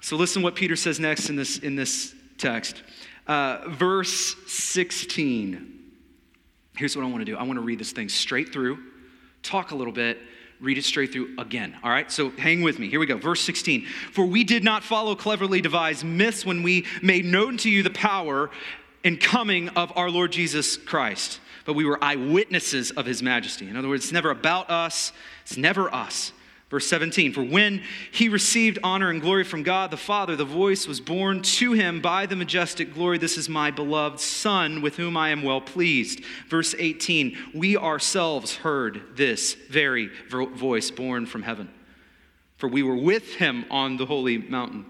So, 0.00 0.16
listen 0.16 0.42
what 0.42 0.56
Peter 0.56 0.74
says 0.74 0.98
next 0.98 1.28
in 1.28 1.36
this, 1.36 1.58
in 1.58 1.76
this 1.76 2.14
text. 2.38 2.82
Uh, 3.26 3.58
verse 3.68 4.34
16. 4.46 5.80
Here's 6.76 6.96
what 6.96 7.04
I 7.04 7.08
want 7.08 7.20
to 7.20 7.24
do 7.26 7.36
I 7.36 7.42
want 7.42 7.58
to 7.58 7.62
read 7.62 7.78
this 7.78 7.92
thing 7.92 8.08
straight 8.08 8.54
through, 8.54 8.78
talk 9.42 9.70
a 9.70 9.74
little 9.74 9.92
bit, 9.92 10.18
read 10.62 10.78
it 10.78 10.84
straight 10.84 11.12
through 11.12 11.34
again. 11.38 11.76
All 11.82 11.90
right, 11.90 12.10
so 12.10 12.30
hang 12.30 12.62
with 12.62 12.78
me. 12.78 12.88
Here 12.88 13.00
we 13.00 13.06
go. 13.06 13.18
Verse 13.18 13.40
16. 13.42 13.84
For 14.12 14.24
we 14.24 14.44
did 14.44 14.62
not 14.62 14.84
follow 14.84 15.14
cleverly 15.14 15.60
devised 15.60 16.04
myths 16.04 16.46
when 16.46 16.62
we 16.62 16.86
made 17.02 17.24
known 17.24 17.56
to 17.58 17.70
you 17.70 17.82
the 17.82 17.90
power 17.90 18.48
and 19.04 19.20
coming 19.20 19.68
of 19.70 19.92
our 19.96 20.08
Lord 20.08 20.30
Jesus 20.30 20.76
Christ, 20.76 21.40
but 21.64 21.74
we 21.74 21.84
were 21.84 22.02
eyewitnesses 22.02 22.92
of 22.92 23.04
his 23.04 23.22
majesty. 23.22 23.68
In 23.68 23.76
other 23.76 23.88
words, 23.88 24.04
it's 24.04 24.12
never 24.12 24.30
about 24.30 24.70
us, 24.70 25.12
it's 25.42 25.56
never 25.56 25.92
us. 25.92 26.32
Verse 26.72 26.86
17, 26.86 27.34
for 27.34 27.44
when 27.44 27.82
he 28.10 28.30
received 28.30 28.78
honor 28.82 29.10
and 29.10 29.20
glory 29.20 29.44
from 29.44 29.62
God 29.62 29.90
the 29.90 29.98
Father, 29.98 30.36
the 30.36 30.46
voice 30.46 30.86
was 30.86 31.02
borne 31.02 31.42
to 31.42 31.74
him 31.74 32.00
by 32.00 32.24
the 32.24 32.34
majestic 32.34 32.94
glory 32.94 33.18
This 33.18 33.36
is 33.36 33.46
my 33.46 33.70
beloved 33.70 34.18
Son, 34.18 34.80
with 34.80 34.96
whom 34.96 35.14
I 35.14 35.28
am 35.28 35.42
well 35.42 35.60
pleased. 35.60 36.24
Verse 36.48 36.74
18, 36.78 37.36
we 37.52 37.76
ourselves 37.76 38.56
heard 38.56 39.02
this 39.16 39.52
very 39.52 40.08
voice 40.30 40.90
born 40.90 41.26
from 41.26 41.42
heaven, 41.42 41.68
for 42.56 42.70
we 42.70 42.82
were 42.82 42.96
with 42.96 43.34
him 43.34 43.66
on 43.70 43.98
the 43.98 44.06
holy 44.06 44.38
mountain 44.38 44.86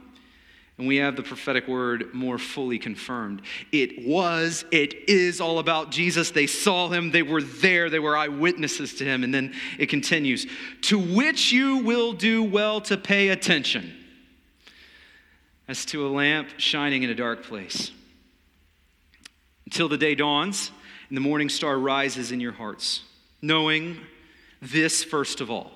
and 0.82 0.88
we 0.88 0.96
have 0.96 1.14
the 1.14 1.22
prophetic 1.22 1.68
word 1.68 2.12
more 2.12 2.38
fully 2.38 2.76
confirmed. 2.76 3.40
It 3.70 4.04
was, 4.04 4.64
it 4.72 5.08
is 5.08 5.40
all 5.40 5.60
about 5.60 5.92
Jesus. 5.92 6.32
They 6.32 6.48
saw 6.48 6.88
him, 6.88 7.12
they 7.12 7.22
were 7.22 7.40
there, 7.40 7.88
they 7.88 8.00
were 8.00 8.16
eyewitnesses 8.16 8.94
to 8.94 9.04
him. 9.04 9.22
And 9.22 9.32
then 9.32 9.54
it 9.78 9.86
continues 9.86 10.44
to 10.80 10.98
which 10.98 11.52
you 11.52 11.84
will 11.84 12.14
do 12.14 12.42
well 12.42 12.80
to 12.80 12.96
pay 12.96 13.28
attention, 13.28 13.94
as 15.68 15.84
to 15.84 16.04
a 16.04 16.10
lamp 16.10 16.48
shining 16.56 17.04
in 17.04 17.10
a 17.10 17.14
dark 17.14 17.44
place, 17.44 17.92
until 19.66 19.88
the 19.88 19.98
day 19.98 20.16
dawns 20.16 20.72
and 21.08 21.16
the 21.16 21.20
morning 21.20 21.48
star 21.48 21.78
rises 21.78 22.32
in 22.32 22.40
your 22.40 22.50
hearts, 22.50 23.02
knowing 23.40 24.00
this 24.60 25.04
first 25.04 25.40
of 25.40 25.48
all 25.48 25.70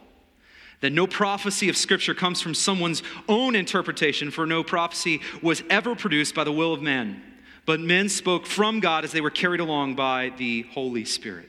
that 0.87 0.93
no 0.93 1.09
prophecy 1.09 1.69
of 1.69 1.77
Scripture 1.77 2.15
comes 2.15 2.41
from 2.41 2.55
someone's 2.55 3.03
own 3.29 3.57
interpretation, 3.57 4.31
for 4.31 4.47
no 4.47 4.63
prophecy 4.63 5.21
was 5.43 5.65
ever 5.69 5.97
produced 5.97 6.33
by 6.33 6.45
the 6.45 6.53
will 6.53 6.73
of 6.73 6.81
man, 6.81 7.21
but 7.65 7.81
men 7.81 8.09
spoke 8.09 8.47
from 8.47 8.79
God 8.79 9.03
as 9.03 9.11
they 9.11 9.21
were 9.21 9.29
carried 9.29 9.59
along 9.59 9.97
by 9.97 10.33
the 10.37 10.63
Holy 10.71 11.05
Spirit. 11.05 11.49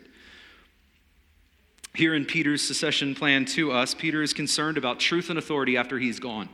Here 1.94 2.16
in 2.16 2.26
Peter's 2.26 2.64
succession 2.64 3.14
plan 3.14 3.46
to 3.46 3.72
us, 3.72 3.94
Peter 3.94 4.24
is 4.24 4.34
concerned 4.34 4.76
about 4.76 5.00
truth 5.00 5.30
and 5.30 5.38
authority 5.38 5.78
after 5.78 6.00
he's 6.00 6.20
gone. 6.20 6.50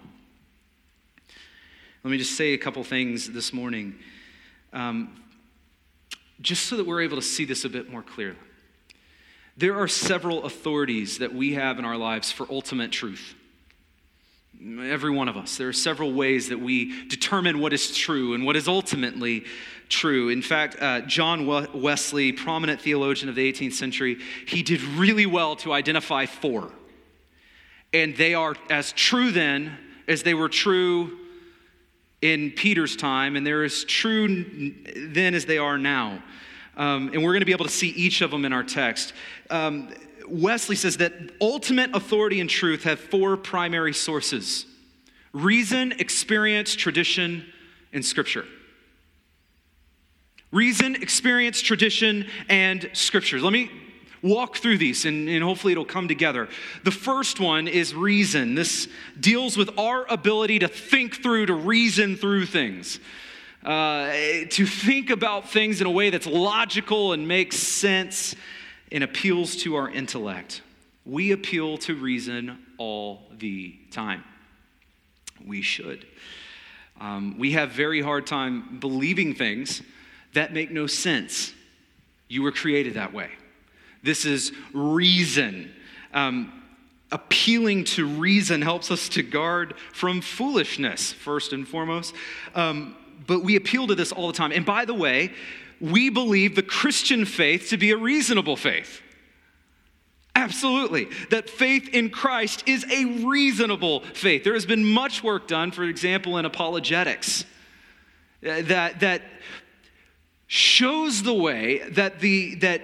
Let 2.03 2.11
me 2.11 2.17
just 2.17 2.35
say 2.35 2.53
a 2.53 2.57
couple 2.57 2.83
things 2.83 3.31
this 3.31 3.53
morning. 3.53 3.95
Um, 4.73 5.23
just 6.41 6.65
so 6.65 6.75
that 6.75 6.85
we're 6.85 7.01
able 7.01 7.15
to 7.15 7.23
see 7.23 7.45
this 7.45 7.63
a 7.63 7.69
bit 7.69 7.89
more 7.89 8.03
clearly. 8.03 8.35
There 9.55 9.77
are 9.79 9.87
several 9.87 10.45
authorities 10.45 11.19
that 11.19 11.33
we 11.33 11.53
have 11.53 11.77
in 11.77 11.85
our 11.85 11.97
lives 11.97 12.31
for 12.31 12.47
ultimate 12.49 12.91
truth. 12.91 13.35
Every 14.59 15.11
one 15.11 15.27
of 15.27 15.37
us. 15.37 15.57
There 15.57 15.67
are 15.67 15.73
several 15.73 16.13
ways 16.13 16.49
that 16.49 16.59
we 16.59 17.07
determine 17.07 17.59
what 17.59 17.73
is 17.73 17.95
true 17.95 18.33
and 18.33 18.45
what 18.45 18.55
is 18.55 18.67
ultimately 18.67 19.45
true. 19.89 20.29
In 20.29 20.41
fact, 20.41 20.77
uh, 20.81 21.01
John 21.01 21.45
Wesley, 21.45 22.31
prominent 22.31 22.81
theologian 22.81 23.29
of 23.29 23.35
the 23.35 23.51
18th 23.51 23.73
century, 23.73 24.17
he 24.47 24.63
did 24.63 24.81
really 24.81 25.25
well 25.25 25.55
to 25.57 25.73
identify 25.73 26.25
four. 26.25 26.71
And 27.93 28.15
they 28.15 28.33
are 28.33 28.55
as 28.69 28.91
true 28.93 29.31
then 29.31 29.77
as 30.07 30.23
they 30.23 30.33
were 30.33 30.49
true 30.49 31.19
in 32.21 32.51
Peter's 32.51 32.95
time, 32.95 33.35
and 33.35 33.45
they're 33.45 33.65
as 33.65 33.83
true 33.83 34.73
then 34.95 35.35
as 35.35 35.45
they 35.45 35.57
are 35.57 35.77
now. 35.77 36.23
Um, 36.75 37.09
and 37.13 37.23
we're 37.23 37.31
going 37.31 37.41
to 37.41 37.45
be 37.45 37.51
able 37.51 37.65
to 37.65 37.71
see 37.71 37.89
each 37.89 38.21
of 38.21 38.31
them 38.31 38.45
in 38.45 38.53
our 38.53 38.63
text. 38.63 39.13
Um, 39.49 39.89
Wesley 40.27 40.75
says 40.75 40.97
that 40.97 41.13
ultimate 41.41 41.95
authority 41.95 42.39
and 42.39 42.49
truth 42.49 42.83
have 42.83 42.99
four 42.99 43.37
primary 43.37 43.93
sources 43.93 44.65
reason, 45.33 45.93
experience, 45.93 46.75
tradition, 46.75 47.43
and 47.91 48.05
scripture. 48.05 48.45
Reason, 50.51 50.95
experience, 50.95 51.59
tradition, 51.59 52.27
and 52.47 52.87
scriptures. 52.93 53.41
Let 53.41 53.51
me 53.51 53.71
walk 54.21 54.57
through 54.57 54.77
these 54.77 55.05
and, 55.05 55.27
and, 55.27 55.43
hopefully 55.43 55.73
it'll 55.73 55.83
come 55.83 56.07
together. 56.07 56.47
The 56.83 56.91
first 56.91 57.39
one 57.39 57.67
is 57.67 57.93
reason. 57.95 58.53
This 58.55 58.87
deals 59.19 59.57
with 59.57 59.77
our 59.77 60.05
ability 60.07 60.59
to 60.59 60.67
think 60.67 61.21
through, 61.21 61.47
to 61.47 61.53
reason 61.53 62.15
through 62.15 62.45
things 62.45 62.99
uh, 63.63 64.11
to 64.49 64.65
think 64.65 65.09
about 65.09 65.49
things 65.49 65.81
in 65.81 65.87
a 65.87 65.91
way 65.91 66.09
that's 66.09 66.27
logical 66.27 67.13
and 67.13 67.27
makes 67.27 67.57
sense 67.57 68.35
and 68.91 69.03
appeals 69.03 69.55
to 69.57 69.75
our 69.75 69.89
intellect. 69.89 70.61
We 71.05 71.31
appeal 71.31 71.77
to 71.79 71.95
reason 71.95 72.57
all 72.77 73.23
the 73.37 73.75
time. 73.91 74.23
We 75.45 75.61
should. 75.61 76.05
Um, 76.99 77.37
we 77.37 77.51
have 77.53 77.71
very 77.71 78.01
hard 78.01 78.27
time 78.27 78.77
believing 78.79 79.33
things 79.33 79.81
that 80.33 80.53
make 80.53 80.71
no 80.71 80.87
sense. 80.87 81.53
You 82.27 82.43
were 82.43 82.51
created 82.51 82.93
that 82.95 83.13
way. 83.13 83.29
This 84.03 84.25
is 84.25 84.51
reason. 84.73 85.73
Um, 86.13 86.61
appealing 87.11 87.83
to 87.85 88.07
reason 88.07 88.61
helps 88.61 88.91
us 88.91 89.07
to 89.09 89.23
guard 89.23 89.75
from 89.91 90.21
foolishness, 90.21 91.13
first 91.13 91.53
and 91.53 91.67
foremost. 91.67 92.15
Um, 92.55 92.95
but 93.25 93.43
we 93.43 93.55
appeal 93.55 93.87
to 93.87 93.95
this 93.95 94.11
all 94.11 94.27
the 94.27 94.33
time. 94.33 94.51
And 94.51 94.65
by 94.65 94.85
the 94.85 94.93
way, 94.93 95.31
we 95.79 96.09
believe 96.09 96.55
the 96.55 96.63
Christian 96.63 97.25
faith 97.25 97.69
to 97.69 97.77
be 97.77 97.91
a 97.91 97.97
reasonable 97.97 98.55
faith. 98.55 99.01
Absolutely. 100.35 101.07
That 101.29 101.49
faith 101.49 101.89
in 101.89 102.09
Christ 102.09 102.63
is 102.65 102.85
a 102.91 103.25
reasonable 103.25 104.01
faith. 104.13 104.43
There 104.43 104.53
has 104.53 104.65
been 104.65 104.83
much 104.83 105.23
work 105.23 105.47
done, 105.47 105.71
for 105.71 105.83
example, 105.83 106.37
in 106.37 106.45
apologetics, 106.45 107.45
uh, 108.45 108.61
that, 108.63 108.99
that 109.01 109.21
shows 110.47 111.23
the 111.23 111.33
way 111.33 111.79
that, 111.89 112.19
the, 112.19 112.55
that, 112.55 112.81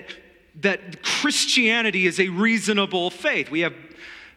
that 0.62 1.04
Christianity 1.04 2.06
is 2.06 2.20
a 2.20 2.30
reasonable 2.30 3.10
faith. 3.10 3.50
We 3.50 3.62
have 3.62 3.74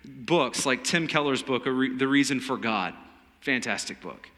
books 0.04 0.64
like 0.66 0.82
Tim 0.82 1.06
Keller's 1.06 1.42
book, 1.42 1.64
The 1.64 1.70
Reason 2.08 2.40
for 2.40 2.56
God. 2.56 2.94
Fantastic 3.40 4.00
book. 4.00 4.28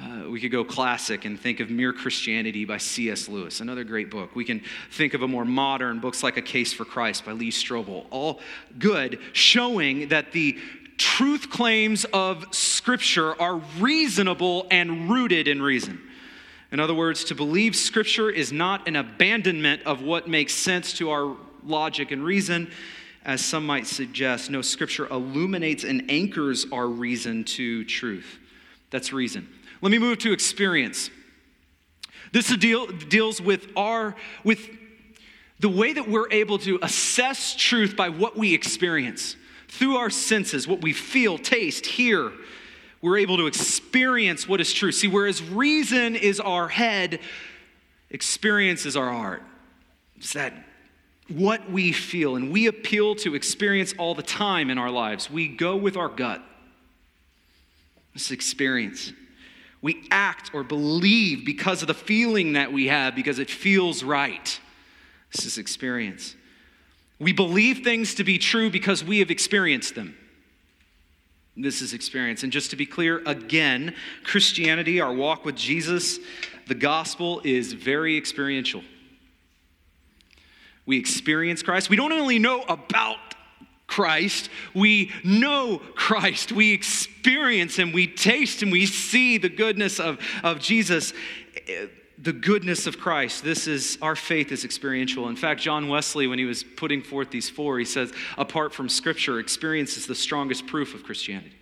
Uh, 0.00 0.30
we 0.30 0.40
could 0.40 0.52
go 0.52 0.62
classic 0.62 1.24
and 1.24 1.40
think 1.40 1.58
of 1.58 1.70
Mere 1.70 1.92
Christianity 1.92 2.64
by 2.64 2.78
C.S. 2.78 3.28
Lewis, 3.28 3.60
another 3.60 3.82
great 3.82 4.10
book. 4.10 4.36
We 4.36 4.44
can 4.44 4.62
think 4.92 5.14
of 5.14 5.22
a 5.22 5.28
more 5.28 5.44
modern 5.44 5.98
books 5.98 6.22
like 6.22 6.36
A 6.36 6.42
Case 6.42 6.72
for 6.72 6.84
Christ 6.84 7.24
by 7.24 7.32
Lee 7.32 7.50
Strobel, 7.50 8.06
all 8.10 8.40
good, 8.78 9.18
showing 9.32 10.08
that 10.08 10.30
the 10.30 10.56
truth 10.98 11.50
claims 11.50 12.04
of 12.12 12.46
Scripture 12.54 13.40
are 13.40 13.56
reasonable 13.78 14.68
and 14.70 15.10
rooted 15.10 15.48
in 15.48 15.60
reason. 15.60 16.00
In 16.70 16.78
other 16.78 16.94
words, 16.94 17.24
to 17.24 17.34
believe 17.34 17.74
Scripture 17.74 18.30
is 18.30 18.52
not 18.52 18.86
an 18.86 18.94
abandonment 18.94 19.82
of 19.84 20.02
what 20.02 20.28
makes 20.28 20.54
sense 20.54 20.92
to 20.94 21.10
our 21.10 21.36
logic 21.64 22.12
and 22.12 22.22
reason, 22.22 22.70
as 23.24 23.44
some 23.44 23.66
might 23.66 23.86
suggest. 23.86 24.48
No, 24.48 24.62
Scripture 24.62 25.08
illuminates 25.08 25.82
and 25.82 26.08
anchors 26.08 26.66
our 26.70 26.86
reason 26.86 27.42
to 27.44 27.84
truth. 27.84 28.38
That's 28.90 29.12
reason. 29.12 29.48
Let 29.80 29.90
me 29.90 29.98
move 29.98 30.18
to 30.18 30.32
experience. 30.32 31.10
This 32.32 32.54
deal, 32.56 32.86
deals 32.86 33.40
with 33.40 33.68
our 33.76 34.14
with 34.44 34.68
the 35.60 35.68
way 35.68 35.92
that 35.92 36.08
we're 36.08 36.30
able 36.30 36.58
to 36.58 36.78
assess 36.82 37.54
truth 37.56 37.96
by 37.96 38.08
what 38.10 38.36
we 38.36 38.54
experience 38.54 39.36
through 39.68 39.96
our 39.96 40.10
senses, 40.10 40.68
what 40.68 40.82
we 40.82 40.92
feel, 40.92 41.36
taste, 41.38 41.86
hear. 41.86 42.32
We're 43.00 43.18
able 43.18 43.36
to 43.38 43.46
experience 43.46 44.48
what 44.48 44.60
is 44.60 44.72
true. 44.72 44.92
See, 44.92 45.08
whereas 45.08 45.42
reason 45.42 46.16
is 46.16 46.40
our 46.40 46.68
head, 46.68 47.20
experience 48.10 48.86
is 48.86 48.96
our 48.96 49.10
heart. 49.12 49.42
It's 50.16 50.32
that 50.32 50.52
what 51.28 51.70
we 51.70 51.92
feel, 51.92 52.36
and 52.36 52.50
we 52.50 52.66
appeal 52.66 53.14
to 53.16 53.34
experience 53.34 53.94
all 53.98 54.14
the 54.14 54.22
time 54.22 54.70
in 54.70 54.78
our 54.78 54.90
lives. 54.90 55.30
We 55.30 55.46
go 55.48 55.76
with 55.76 55.96
our 55.96 56.08
gut. 56.08 56.42
This 58.14 58.30
experience. 58.30 59.12
We 59.80 60.06
act 60.10 60.50
or 60.52 60.64
believe 60.64 61.44
because 61.44 61.82
of 61.82 61.88
the 61.88 61.94
feeling 61.94 62.54
that 62.54 62.72
we 62.72 62.88
have, 62.88 63.14
because 63.14 63.38
it 63.38 63.50
feels 63.50 64.02
right. 64.02 64.60
This 65.32 65.44
is 65.44 65.58
experience. 65.58 66.34
We 67.18 67.32
believe 67.32 67.84
things 67.84 68.14
to 68.14 68.24
be 68.24 68.38
true 68.38 68.70
because 68.70 69.04
we 69.04 69.18
have 69.20 69.30
experienced 69.30 69.94
them. 69.94 70.16
This 71.56 71.82
is 71.82 71.92
experience. 71.92 72.44
And 72.44 72.52
just 72.52 72.70
to 72.70 72.76
be 72.76 72.86
clear, 72.86 73.22
again, 73.26 73.94
Christianity, 74.22 75.00
our 75.00 75.12
walk 75.12 75.44
with 75.44 75.56
Jesus, 75.56 76.20
the 76.68 76.74
gospel 76.74 77.40
is 77.42 77.72
very 77.72 78.16
experiential. 78.16 78.82
We 80.86 80.98
experience 80.98 81.62
Christ. 81.62 81.90
We 81.90 81.96
don't 81.96 82.12
only 82.12 82.38
know 82.38 82.62
about 82.62 83.18
Christ, 83.88 84.50
we 84.74 85.10
know 85.24 85.80
Christ, 85.96 86.52
we 86.52 86.72
experience 86.72 87.76
Him, 87.76 87.90
we 87.90 88.06
taste 88.06 88.62
Him, 88.62 88.70
we 88.70 88.86
see 88.86 89.38
the 89.38 89.48
goodness 89.48 89.98
of, 89.98 90.20
of 90.44 90.60
Jesus, 90.60 91.12
the 92.16 92.32
goodness 92.32 92.86
of 92.86 93.00
Christ. 93.00 93.42
This 93.42 93.66
is 93.66 93.98
our 94.00 94.14
faith 94.14 94.52
is 94.52 94.64
experiential. 94.64 95.28
In 95.28 95.36
fact, 95.36 95.60
John 95.60 95.88
Wesley, 95.88 96.26
when 96.26 96.38
he 96.38 96.44
was 96.44 96.62
putting 96.62 97.02
forth 97.02 97.30
these 97.30 97.48
four, 97.48 97.78
he 97.78 97.84
says, 97.84 98.12
apart 98.36 98.72
from 98.72 98.88
Scripture, 98.88 99.40
experience 99.40 99.96
is 99.96 100.06
the 100.06 100.14
strongest 100.14 100.66
proof 100.66 100.94
of 100.94 101.02
Christianity. 101.02 101.57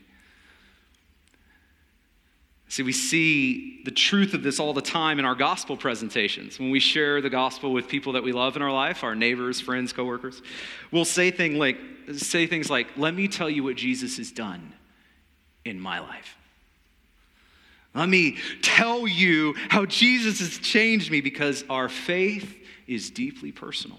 See, 2.68 2.82
we 2.82 2.92
see 2.92 3.80
the 3.84 3.92
truth 3.92 4.34
of 4.34 4.42
this 4.42 4.58
all 4.58 4.74
the 4.74 4.82
time 4.82 5.18
in 5.18 5.24
our 5.24 5.36
gospel 5.36 5.76
presentations. 5.76 6.58
When 6.58 6.70
we 6.70 6.80
share 6.80 7.20
the 7.20 7.30
gospel 7.30 7.72
with 7.72 7.88
people 7.88 8.14
that 8.14 8.24
we 8.24 8.32
love 8.32 8.56
in 8.56 8.62
our 8.62 8.72
life, 8.72 9.04
our 9.04 9.14
neighbors, 9.14 9.60
friends, 9.60 9.92
coworkers, 9.92 10.42
we'll 10.90 11.04
say, 11.04 11.30
thing 11.30 11.58
like, 11.58 11.78
say 12.16 12.46
things 12.46 12.68
like, 12.68 12.88
Let 12.96 13.14
me 13.14 13.28
tell 13.28 13.48
you 13.48 13.62
what 13.62 13.76
Jesus 13.76 14.16
has 14.16 14.32
done 14.32 14.72
in 15.64 15.78
my 15.78 16.00
life. 16.00 16.36
Let 17.94 18.08
me 18.08 18.36
tell 18.62 19.08
you 19.08 19.54
how 19.70 19.86
Jesus 19.86 20.40
has 20.40 20.58
changed 20.58 21.10
me 21.10 21.22
because 21.22 21.64
our 21.70 21.88
faith 21.88 22.54
is 22.86 23.10
deeply 23.10 23.52
personal, 23.52 23.98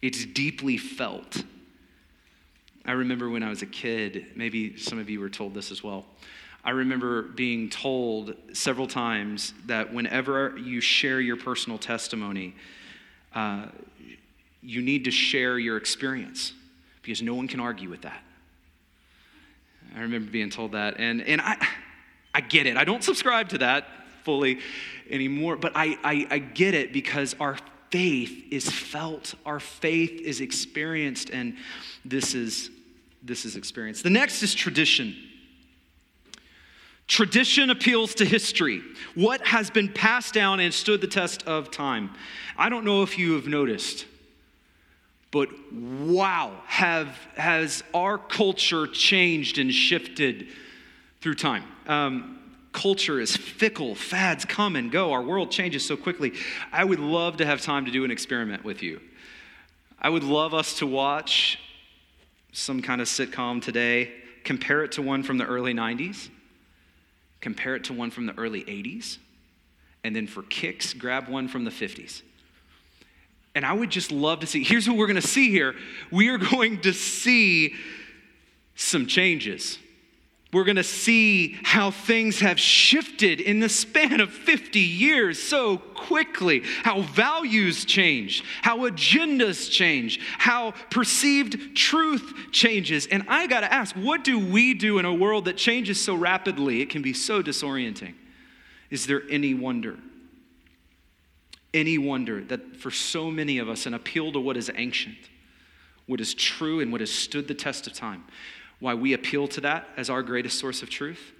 it's 0.00 0.24
deeply 0.24 0.76
felt. 0.76 1.44
I 2.86 2.92
remember 2.92 3.28
when 3.28 3.42
I 3.42 3.50
was 3.50 3.60
a 3.60 3.66
kid, 3.66 4.26
maybe 4.34 4.78
some 4.78 4.98
of 4.98 5.10
you 5.10 5.20
were 5.20 5.28
told 5.28 5.52
this 5.52 5.70
as 5.70 5.84
well. 5.84 6.06
I 6.62 6.70
remember 6.70 7.22
being 7.22 7.70
told 7.70 8.34
several 8.52 8.86
times 8.86 9.54
that 9.66 9.92
whenever 9.92 10.58
you 10.58 10.80
share 10.80 11.20
your 11.20 11.36
personal 11.36 11.78
testimony, 11.78 12.54
uh, 13.34 13.66
you 14.62 14.82
need 14.82 15.04
to 15.04 15.10
share 15.10 15.58
your 15.58 15.78
experience 15.78 16.52
because 17.02 17.22
no 17.22 17.34
one 17.34 17.48
can 17.48 17.60
argue 17.60 17.88
with 17.88 18.02
that. 18.02 18.22
I 19.96 20.00
remember 20.00 20.30
being 20.30 20.50
told 20.50 20.72
that, 20.72 20.98
and, 20.98 21.22
and 21.22 21.40
I, 21.40 21.56
I 22.34 22.40
get 22.40 22.66
it. 22.66 22.76
I 22.76 22.84
don't 22.84 23.02
subscribe 23.02 23.48
to 23.50 23.58
that 23.58 23.86
fully 24.22 24.60
anymore, 25.08 25.56
but 25.56 25.72
I, 25.74 25.98
I, 26.04 26.26
I 26.30 26.38
get 26.38 26.74
it 26.74 26.92
because 26.92 27.34
our 27.40 27.56
faith 27.90 28.44
is 28.52 28.70
felt, 28.70 29.34
our 29.46 29.58
faith 29.58 30.20
is 30.20 30.40
experienced, 30.40 31.30
and 31.30 31.56
this 32.04 32.34
is, 32.34 32.70
this 33.22 33.44
is 33.44 33.56
experienced. 33.56 34.04
The 34.04 34.10
next 34.10 34.42
is 34.42 34.54
tradition. 34.54 35.16
Tradition 37.10 37.70
appeals 37.70 38.14
to 38.14 38.24
history, 38.24 38.82
what 39.16 39.44
has 39.44 39.68
been 39.68 39.88
passed 39.88 40.32
down 40.32 40.60
and 40.60 40.72
stood 40.72 41.00
the 41.00 41.08
test 41.08 41.42
of 41.44 41.68
time. 41.72 42.10
I 42.56 42.68
don't 42.68 42.84
know 42.84 43.02
if 43.02 43.18
you 43.18 43.32
have 43.32 43.48
noticed, 43.48 44.06
but 45.32 45.48
wow, 45.72 46.52
have, 46.66 47.08
has 47.34 47.82
our 47.92 48.16
culture 48.16 48.86
changed 48.86 49.58
and 49.58 49.74
shifted 49.74 50.50
through 51.20 51.34
time? 51.34 51.64
Um, 51.88 52.38
culture 52.70 53.20
is 53.20 53.36
fickle, 53.36 53.96
fads 53.96 54.44
come 54.44 54.76
and 54.76 54.92
go, 54.92 55.10
our 55.10 55.22
world 55.22 55.50
changes 55.50 55.84
so 55.84 55.96
quickly. 55.96 56.34
I 56.70 56.84
would 56.84 57.00
love 57.00 57.38
to 57.38 57.44
have 57.44 57.60
time 57.60 57.86
to 57.86 57.90
do 57.90 58.04
an 58.04 58.12
experiment 58.12 58.64
with 58.64 58.84
you. 58.84 59.00
I 60.00 60.10
would 60.10 60.22
love 60.22 60.54
us 60.54 60.78
to 60.78 60.86
watch 60.86 61.58
some 62.52 62.80
kind 62.80 63.00
of 63.00 63.08
sitcom 63.08 63.60
today, 63.60 64.12
compare 64.44 64.84
it 64.84 64.92
to 64.92 65.02
one 65.02 65.24
from 65.24 65.38
the 65.38 65.44
early 65.44 65.74
90s, 65.74 66.28
compare 67.40 67.76
it 67.76 67.84
to 67.84 67.92
one 67.92 68.10
from 68.10 68.26
the 68.26 68.36
early 68.36 68.64
80s, 68.64 69.18
and 70.04 70.14
then 70.14 70.26
for 70.26 70.42
kicks, 70.42 70.94
grab 70.94 71.28
one 71.28 71.48
from 71.48 71.64
the 71.64 71.70
50s. 71.70 72.22
And 73.54 73.64
I 73.64 73.72
would 73.72 73.90
just 73.90 74.12
love 74.12 74.40
to 74.40 74.46
see. 74.46 74.62
Here's 74.62 74.88
what 74.88 74.96
we're 74.96 75.06
going 75.06 75.20
to 75.20 75.26
see 75.26 75.50
here 75.50 75.74
we 76.10 76.28
are 76.28 76.38
going 76.52 76.80
to 76.82 76.92
see 76.92 77.74
some 78.74 79.06
changes. 79.06 79.78
We're 80.52 80.64
going 80.64 80.76
to 80.76 80.84
see 80.84 81.56
how 81.62 81.92
things 81.92 82.40
have 82.40 82.58
shifted 82.58 83.40
in 83.40 83.60
the 83.60 83.68
span 83.68 84.18
of 84.18 84.32
50 84.32 84.80
years 84.80 85.40
so 85.40 85.78
quickly, 85.78 86.62
how 86.82 87.02
values 87.02 87.84
change, 87.84 88.42
how 88.62 88.78
agendas 88.78 89.70
change, 89.70 90.18
how 90.38 90.72
perceived 90.90 91.76
truth 91.76 92.34
changes. 92.50 93.06
And 93.06 93.24
I 93.28 93.46
got 93.46 93.60
to 93.60 93.72
ask, 93.72 93.94
what 93.94 94.24
do 94.24 94.44
we 94.44 94.74
do 94.74 94.98
in 94.98 95.04
a 95.04 95.14
world 95.14 95.44
that 95.44 95.56
changes 95.56 96.00
so 96.00 96.16
rapidly? 96.16 96.80
It 96.80 96.90
can 96.90 97.02
be 97.02 97.12
so 97.12 97.44
disorienting. 97.44 98.14
Is 98.90 99.06
there 99.06 99.22
any 99.30 99.54
wonder? 99.54 99.98
Any 101.72 101.96
wonder 101.96 102.42
that 102.44 102.76
for 102.76 102.90
so 102.90 103.30
many 103.30 103.58
of 103.58 103.68
us, 103.68 103.86
an 103.86 103.94
appeal 103.94 104.32
to 104.32 104.40
what 104.40 104.56
is 104.56 104.68
ancient, 104.74 105.16
what 106.06 106.20
is 106.20 106.34
true, 106.34 106.80
and 106.80 106.90
what 106.90 107.00
has 107.00 107.12
stood 107.12 107.46
the 107.46 107.54
test 107.54 107.86
of 107.86 107.92
time, 107.92 108.24
why 108.80 108.94
we 108.94 109.12
appeal 109.12 109.46
to 109.48 109.60
that 109.60 109.86
as 109.96 110.10
our 110.10 110.22
greatest 110.22 110.58
source 110.58 110.82
of 110.82 110.90
truth? 110.90 111.32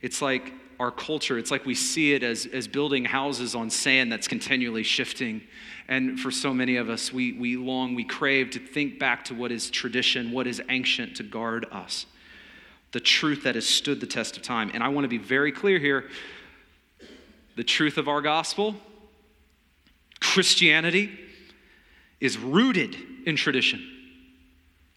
It's 0.00 0.20
like 0.20 0.52
our 0.78 0.90
culture, 0.90 1.38
it's 1.38 1.50
like 1.50 1.64
we 1.64 1.74
see 1.74 2.12
it 2.14 2.22
as, 2.22 2.46
as 2.46 2.68
building 2.68 3.04
houses 3.04 3.54
on 3.54 3.70
sand 3.70 4.12
that's 4.12 4.28
continually 4.28 4.82
shifting. 4.82 5.40
And 5.88 6.18
for 6.18 6.30
so 6.30 6.52
many 6.52 6.76
of 6.76 6.90
us, 6.90 7.12
we, 7.12 7.32
we 7.32 7.56
long, 7.56 7.94
we 7.94 8.04
crave 8.04 8.50
to 8.50 8.58
think 8.58 8.98
back 8.98 9.24
to 9.26 9.34
what 9.34 9.52
is 9.52 9.70
tradition, 9.70 10.32
what 10.32 10.46
is 10.46 10.60
ancient 10.68 11.16
to 11.16 11.22
guard 11.22 11.66
us, 11.70 12.06
the 12.92 13.00
truth 13.00 13.44
that 13.44 13.54
has 13.54 13.66
stood 13.66 14.00
the 14.00 14.06
test 14.06 14.36
of 14.36 14.42
time. 14.42 14.70
And 14.74 14.82
I 14.82 14.88
want 14.88 15.04
to 15.04 15.08
be 15.08 15.18
very 15.18 15.52
clear 15.52 15.78
here 15.78 16.10
the 17.56 17.64
truth 17.64 17.96
of 17.98 18.08
our 18.08 18.20
gospel, 18.20 18.74
Christianity, 20.20 21.18
is 22.20 22.36
rooted 22.36 22.96
in 23.26 23.36
tradition 23.36 23.93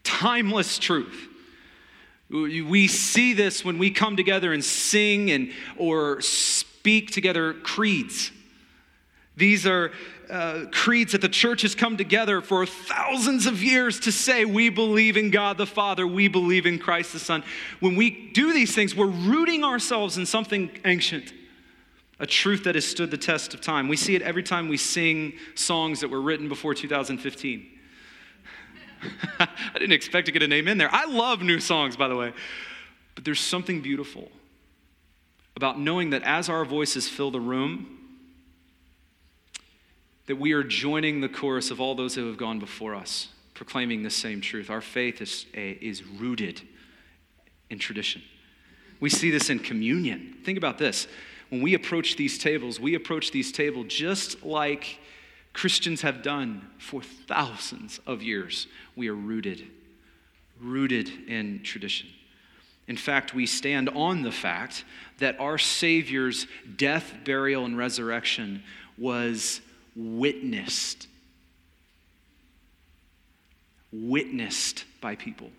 timeless 0.07 0.79
truth. 0.79 1.27
We 2.29 2.87
see 2.87 3.33
this 3.33 3.63
when 3.63 3.77
we 3.77 3.91
come 3.91 4.17
together 4.17 4.53
and 4.53 4.63
sing 4.63 5.31
and 5.31 5.51
or 5.77 6.21
speak 6.21 7.11
together 7.11 7.53
creeds. 7.53 8.31
These 9.35 9.67
are 9.67 9.91
uh, 10.29 10.65
creeds 10.71 11.11
that 11.11 11.21
the 11.21 11.29
church 11.29 11.61
has 11.61 11.75
come 11.75 11.95
together 11.95 12.41
for 12.41 12.65
thousands 12.65 13.45
of 13.45 13.61
years 13.61 13.99
to 14.01 14.11
say 14.11 14.43
we 14.45 14.69
believe 14.69 15.15
in 15.15 15.29
God 15.29 15.57
the 15.57 15.65
Father, 15.65 16.05
we 16.05 16.27
believe 16.27 16.65
in 16.65 16.79
Christ 16.79 17.13
the 17.13 17.19
Son. 17.19 17.43
When 17.79 17.95
we 17.95 18.31
do 18.31 18.51
these 18.51 18.75
things, 18.75 18.95
we're 18.95 19.05
rooting 19.05 19.63
ourselves 19.63 20.17
in 20.17 20.25
something 20.25 20.69
ancient, 20.83 21.33
a 22.19 22.25
truth 22.25 22.65
that 22.65 22.75
has 22.75 22.85
stood 22.85 23.11
the 23.11 23.17
test 23.17 23.53
of 23.53 23.61
time. 23.61 23.87
We 23.87 23.95
see 23.95 24.15
it 24.15 24.21
every 24.21 24.43
time 24.43 24.67
we 24.67 24.77
sing 24.77 25.33
songs 25.55 26.01
that 26.01 26.09
were 26.09 26.21
written 26.21 26.49
before 26.49 26.73
2015. 26.73 27.76
I 29.39 29.47
didn't 29.73 29.93
expect 29.93 30.25
to 30.27 30.31
get 30.31 30.43
a 30.43 30.47
name 30.47 30.67
in 30.67 30.77
there. 30.77 30.89
I 30.91 31.05
love 31.05 31.41
new 31.41 31.59
songs, 31.59 31.95
by 31.95 32.07
the 32.07 32.15
way. 32.15 32.33
But 33.15 33.25
there's 33.25 33.39
something 33.39 33.81
beautiful 33.81 34.31
about 35.55 35.79
knowing 35.79 36.11
that 36.11 36.23
as 36.23 36.49
our 36.49 36.63
voices 36.65 37.09
fill 37.09 37.31
the 37.31 37.39
room, 37.39 37.97
that 40.27 40.35
we 40.35 40.51
are 40.51 40.63
joining 40.63 41.21
the 41.21 41.29
chorus 41.29 41.71
of 41.71 41.81
all 41.81 41.95
those 41.95 42.13
who 42.15 42.27
have 42.27 42.37
gone 42.37 42.59
before 42.59 42.93
us, 42.93 43.29
proclaiming 43.53 44.03
the 44.03 44.09
same 44.09 44.39
truth. 44.39 44.69
Our 44.69 44.81
faith 44.81 45.21
is, 45.21 45.45
is 45.53 46.05
rooted 46.05 46.61
in 47.69 47.79
tradition. 47.79 48.21
We 48.99 49.09
see 49.09 49.31
this 49.31 49.49
in 49.49 49.59
communion. 49.59 50.37
Think 50.43 50.57
about 50.57 50.77
this. 50.77 51.07
When 51.49 51.61
we 51.61 51.73
approach 51.73 52.17
these 52.17 52.37
tables, 52.37 52.79
we 52.79 52.95
approach 52.95 53.31
these 53.31 53.51
tables 53.51 53.87
just 53.87 54.43
like 54.43 54.99
Christians 55.57 56.01
have 56.01 56.21
done 56.21 56.61
for 56.77 57.01
thousands 57.01 57.99
of 58.05 58.21
years. 58.21 58.67
We 58.95 59.07
are 59.07 59.15
rooted, 59.15 59.65
rooted 60.61 61.09
in 61.27 61.63
tradition. 61.63 62.09
In 62.87 62.95
fact, 62.95 63.33
we 63.33 63.47
stand 63.47 63.89
on 63.89 64.21
the 64.21 64.31
fact 64.31 64.85
that 65.17 65.39
our 65.39 65.57
Savior's 65.57 66.45
death, 66.75 67.11
burial, 67.25 67.65
and 67.65 67.75
resurrection 67.75 68.61
was 68.99 69.61
witnessed. 69.95 71.07
Witnessed 73.91 74.85
by 75.01 75.15
people 75.15 75.49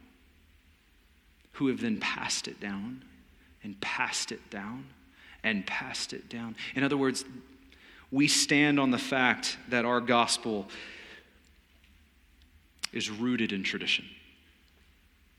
who 1.55 1.67
have 1.67 1.81
then 1.81 1.99
passed 1.99 2.47
it 2.47 2.61
down 2.61 3.03
and 3.65 3.81
passed 3.81 4.31
it 4.31 4.49
down 4.49 4.85
and 5.43 5.67
passed 5.67 6.13
it 6.13 6.29
down. 6.29 6.55
In 6.77 6.85
other 6.85 6.97
words, 6.97 7.25
we 8.11 8.29
stand 8.29 8.81
on 8.81 8.91
the 8.91 8.99
fact 8.99 9.59
that 9.69 9.85
our 9.85 10.01
gospel 10.01 10.69
is 12.93 13.11
rooted 13.11 13.53
in 13.53 13.63
tradition. 13.63 14.05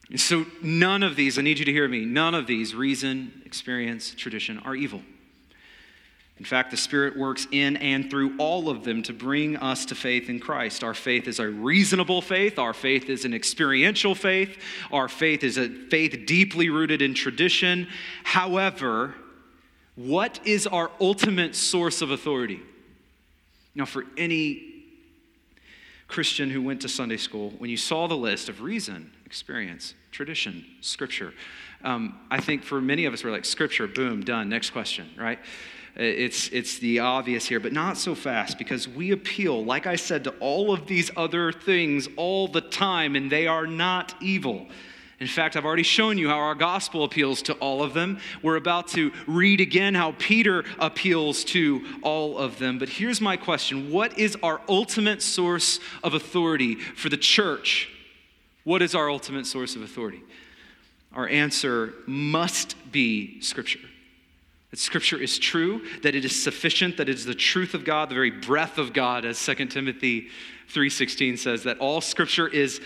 And 0.09 0.19
so, 0.19 0.45
none 0.61 1.03
of 1.03 1.15
these, 1.15 1.37
I 1.37 1.41
need 1.41 1.59
you 1.59 1.65
to 1.65 1.71
hear 1.71 1.87
me, 1.87 2.05
none 2.05 2.33
of 2.33 2.47
these, 2.47 2.73
reason, 2.73 3.41
experience, 3.45 4.13
tradition, 4.15 4.59
are 4.59 4.75
evil. 4.75 5.01
In 6.39 6.45
fact, 6.45 6.71
the 6.71 6.77
Spirit 6.77 7.17
works 7.17 7.47
in 7.51 7.75
and 7.77 8.09
through 8.09 8.37
all 8.37 8.69
of 8.69 8.85
them 8.85 9.03
to 9.03 9.13
bring 9.13 9.57
us 9.57 9.85
to 9.87 9.95
faith 9.95 10.29
in 10.29 10.39
Christ. 10.39 10.85
Our 10.85 10.93
faith 10.93 11.27
is 11.27 11.39
a 11.39 11.49
reasonable 11.49 12.21
faith. 12.21 12.57
Our 12.57 12.73
faith 12.73 13.09
is 13.09 13.25
an 13.25 13.33
experiential 13.33 14.15
faith. 14.15 14.57
Our 14.89 15.09
faith 15.09 15.43
is 15.43 15.57
a 15.57 15.67
faith 15.67 16.23
deeply 16.25 16.69
rooted 16.69 17.01
in 17.01 17.13
tradition. 17.13 17.89
However, 18.23 19.15
what 19.99 20.39
is 20.45 20.65
our 20.65 20.89
ultimate 21.01 21.53
source 21.55 22.01
of 22.01 22.09
authority? 22.09 22.61
Now, 23.75 23.83
for 23.83 24.05
any 24.15 24.85
Christian 26.07 26.49
who 26.49 26.61
went 26.61 26.81
to 26.81 26.89
Sunday 26.89 27.17
school, 27.17 27.49
when 27.57 27.69
you 27.69 27.75
saw 27.75 28.07
the 28.07 28.15
list 28.15 28.47
of 28.47 28.61
reason, 28.61 29.11
experience, 29.25 29.93
tradition, 30.13 30.65
scripture, 30.79 31.33
um, 31.83 32.17
I 32.31 32.39
think 32.39 32.63
for 32.63 32.79
many 32.79 33.05
of 33.05 33.13
us, 33.13 33.25
we're 33.25 33.31
like, 33.31 33.43
scripture, 33.43 33.87
boom, 33.87 34.23
done, 34.23 34.47
next 34.47 34.69
question, 34.69 35.09
right? 35.17 35.39
It's, 35.97 36.47
it's 36.49 36.79
the 36.79 36.99
obvious 36.99 37.45
here, 37.45 37.59
but 37.59 37.73
not 37.73 37.97
so 37.97 38.15
fast 38.15 38.57
because 38.57 38.87
we 38.87 39.11
appeal, 39.11 39.65
like 39.65 39.85
I 39.85 39.97
said, 39.97 40.23
to 40.23 40.29
all 40.39 40.71
of 40.71 40.87
these 40.87 41.11
other 41.17 41.51
things 41.51 42.07
all 42.15 42.47
the 42.47 42.61
time, 42.61 43.17
and 43.17 43.29
they 43.29 43.47
are 43.47 43.67
not 43.67 44.13
evil. 44.21 44.67
In 45.19 45.27
fact, 45.27 45.57
I've 45.57 45.65
already 45.65 45.83
shown 45.83 46.17
you 46.17 46.29
how 46.29 46.37
our 46.37 46.55
gospel 46.55 47.03
appeals 47.03 47.41
to 47.43 47.53
all 47.55 47.83
of 47.83 47.93
them. 47.93 48.19
We're 48.41 48.55
about 48.55 48.87
to 48.89 49.11
read 49.27 49.59
again 49.59 49.93
how 49.93 50.15
Peter 50.17 50.63
appeals 50.79 51.43
to 51.45 51.85
all 52.01 52.37
of 52.37 52.57
them. 52.57 52.79
But 52.79 52.87
here's 52.87 53.19
my 53.19 53.35
question 53.35 53.91
What 53.91 54.17
is 54.17 54.37
our 54.41 54.61
ultimate 54.69 55.21
source 55.21 55.79
of 56.03 56.13
authority 56.13 56.75
for 56.75 57.09
the 57.09 57.17
church? 57.17 57.89
What 58.63 58.81
is 58.81 58.95
our 58.95 59.09
ultimate 59.09 59.45
source 59.45 59.75
of 59.75 59.81
authority? 59.81 60.21
Our 61.13 61.27
answer 61.27 61.93
must 62.05 62.75
be 62.91 63.41
Scripture. 63.41 63.79
That 64.71 64.79
Scripture 64.79 65.17
is 65.17 65.39
true, 65.39 65.81
that 66.03 66.15
it 66.15 66.23
is 66.23 66.41
sufficient, 66.41 66.97
that 66.97 67.09
it 67.09 67.15
is 67.15 67.25
the 67.25 67.33
truth 67.33 67.73
of 67.73 67.83
God, 67.83 68.09
the 68.09 68.15
very 68.15 68.29
breath 68.29 68.77
of 68.77 68.93
God, 68.93 69.25
as 69.25 69.43
2 69.43 69.65
Timothy 69.65 70.27
3.16 70.71 71.39
says, 71.39 71.63
that 71.63 71.79
all 71.79 71.99
Scripture 71.99 72.47
is, 72.47 72.79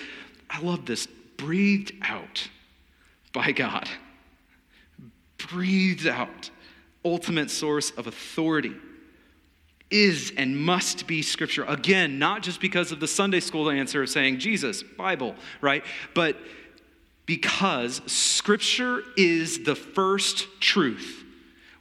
I 0.50 0.62
love 0.62 0.86
this, 0.86 1.08
breathed 1.44 1.92
out 2.02 2.48
by 3.34 3.52
God. 3.52 3.90
Breathed 5.38 6.08
out. 6.08 6.50
Ultimate 7.04 7.52
source 7.52 7.92
of 7.92 8.08
authority 8.08 8.74
is 9.92 10.32
and 10.38 10.58
must 10.58 11.06
be 11.06 11.22
Scripture. 11.22 11.66
Again, 11.66 12.18
not 12.18 12.44
just 12.44 12.62
because 12.62 12.94
of 12.94 13.00
the 13.02 13.08
Sunday 13.08 13.42
school 13.42 13.70
answer 13.70 14.04
of 14.04 14.10
saying 14.10 14.40
Jesus, 14.40 14.84
Bible, 14.84 15.36
right? 15.60 15.84
But 16.14 16.38
because 17.26 18.02
Scripture 18.06 19.04
is 19.18 19.64
the 19.64 19.76
first 19.76 20.48
truth 20.62 21.26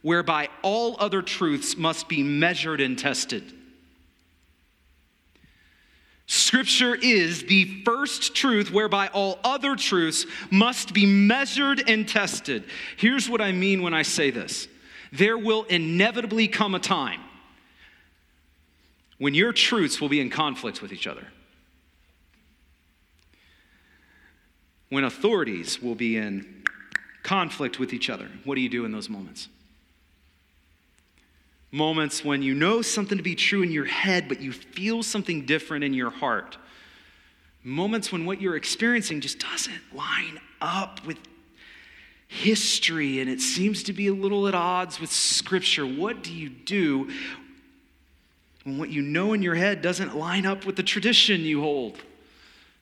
whereby 0.01 0.49
all 0.61 0.97
other 0.99 1.21
truths 1.21 1.77
must 1.77 2.09
be 2.09 2.21
measured 2.21 2.81
and 2.81 2.99
tested. 2.99 3.53
Scripture 6.25 6.95
is 6.95 7.43
the 7.43 7.83
first 7.83 8.33
truth 8.33 8.71
whereby 8.71 9.07
all 9.07 9.39
other 9.43 9.75
truths 9.75 10.25
must 10.49 10.93
be 10.93 11.05
measured 11.05 11.87
and 11.89 12.07
tested. 12.07 12.63
Here's 12.97 13.29
what 13.29 13.41
I 13.41 13.51
mean 13.51 13.81
when 13.81 13.93
I 13.93 14.03
say 14.03 14.31
this 14.31 14.67
there 15.11 15.37
will 15.37 15.63
inevitably 15.65 16.47
come 16.47 16.73
a 16.73 16.79
time 16.79 17.21
when 19.19 19.33
your 19.33 19.53
truths 19.53 20.01
will 20.01 20.09
be 20.09 20.19
in 20.19 20.29
conflict 20.29 20.81
with 20.81 20.91
each 20.91 21.07
other, 21.07 21.27
when 24.89 25.03
authorities 25.03 25.81
will 25.81 25.95
be 25.95 26.17
in 26.17 26.63
conflict 27.21 27.79
with 27.79 27.93
each 27.93 28.09
other. 28.09 28.27
What 28.43 28.55
do 28.55 28.61
you 28.61 28.69
do 28.69 28.85
in 28.85 28.91
those 28.91 29.09
moments? 29.09 29.49
Moments 31.73 32.23
when 32.23 32.43
you 32.43 32.53
know 32.53 32.83
something 32.83 33.17
to 33.17 33.23
be 33.23 33.33
true 33.33 33.63
in 33.63 33.71
your 33.71 33.85
head, 33.85 34.29
but 34.29 34.39
you 34.39 34.51
feel 34.51 35.01
something 35.01 35.43
different 35.43 35.83
in 35.83 35.95
your 35.95 36.11
heart. 36.11 36.55
Moments 37.63 38.11
when 38.11 38.27
what 38.27 38.39
you're 38.39 38.55
experiencing 38.55 39.21
just 39.21 39.39
doesn't 39.39 39.81
line 39.91 40.39
up 40.61 41.03
with 41.03 41.17
history 42.27 43.21
and 43.21 43.27
it 43.27 43.41
seems 43.41 43.81
to 43.83 43.93
be 43.93 44.05
a 44.05 44.13
little 44.13 44.47
at 44.47 44.53
odds 44.53 44.99
with 44.99 45.11
Scripture. 45.11 45.83
What 45.83 46.21
do 46.21 46.31
you 46.31 46.49
do 46.49 47.09
when 48.65 48.77
what 48.77 48.89
you 48.89 49.01
know 49.01 49.33
in 49.33 49.41
your 49.41 49.55
head 49.55 49.81
doesn't 49.81 50.15
line 50.15 50.45
up 50.45 50.67
with 50.67 50.75
the 50.75 50.83
tradition 50.83 51.41
you 51.41 51.61
hold? 51.61 51.97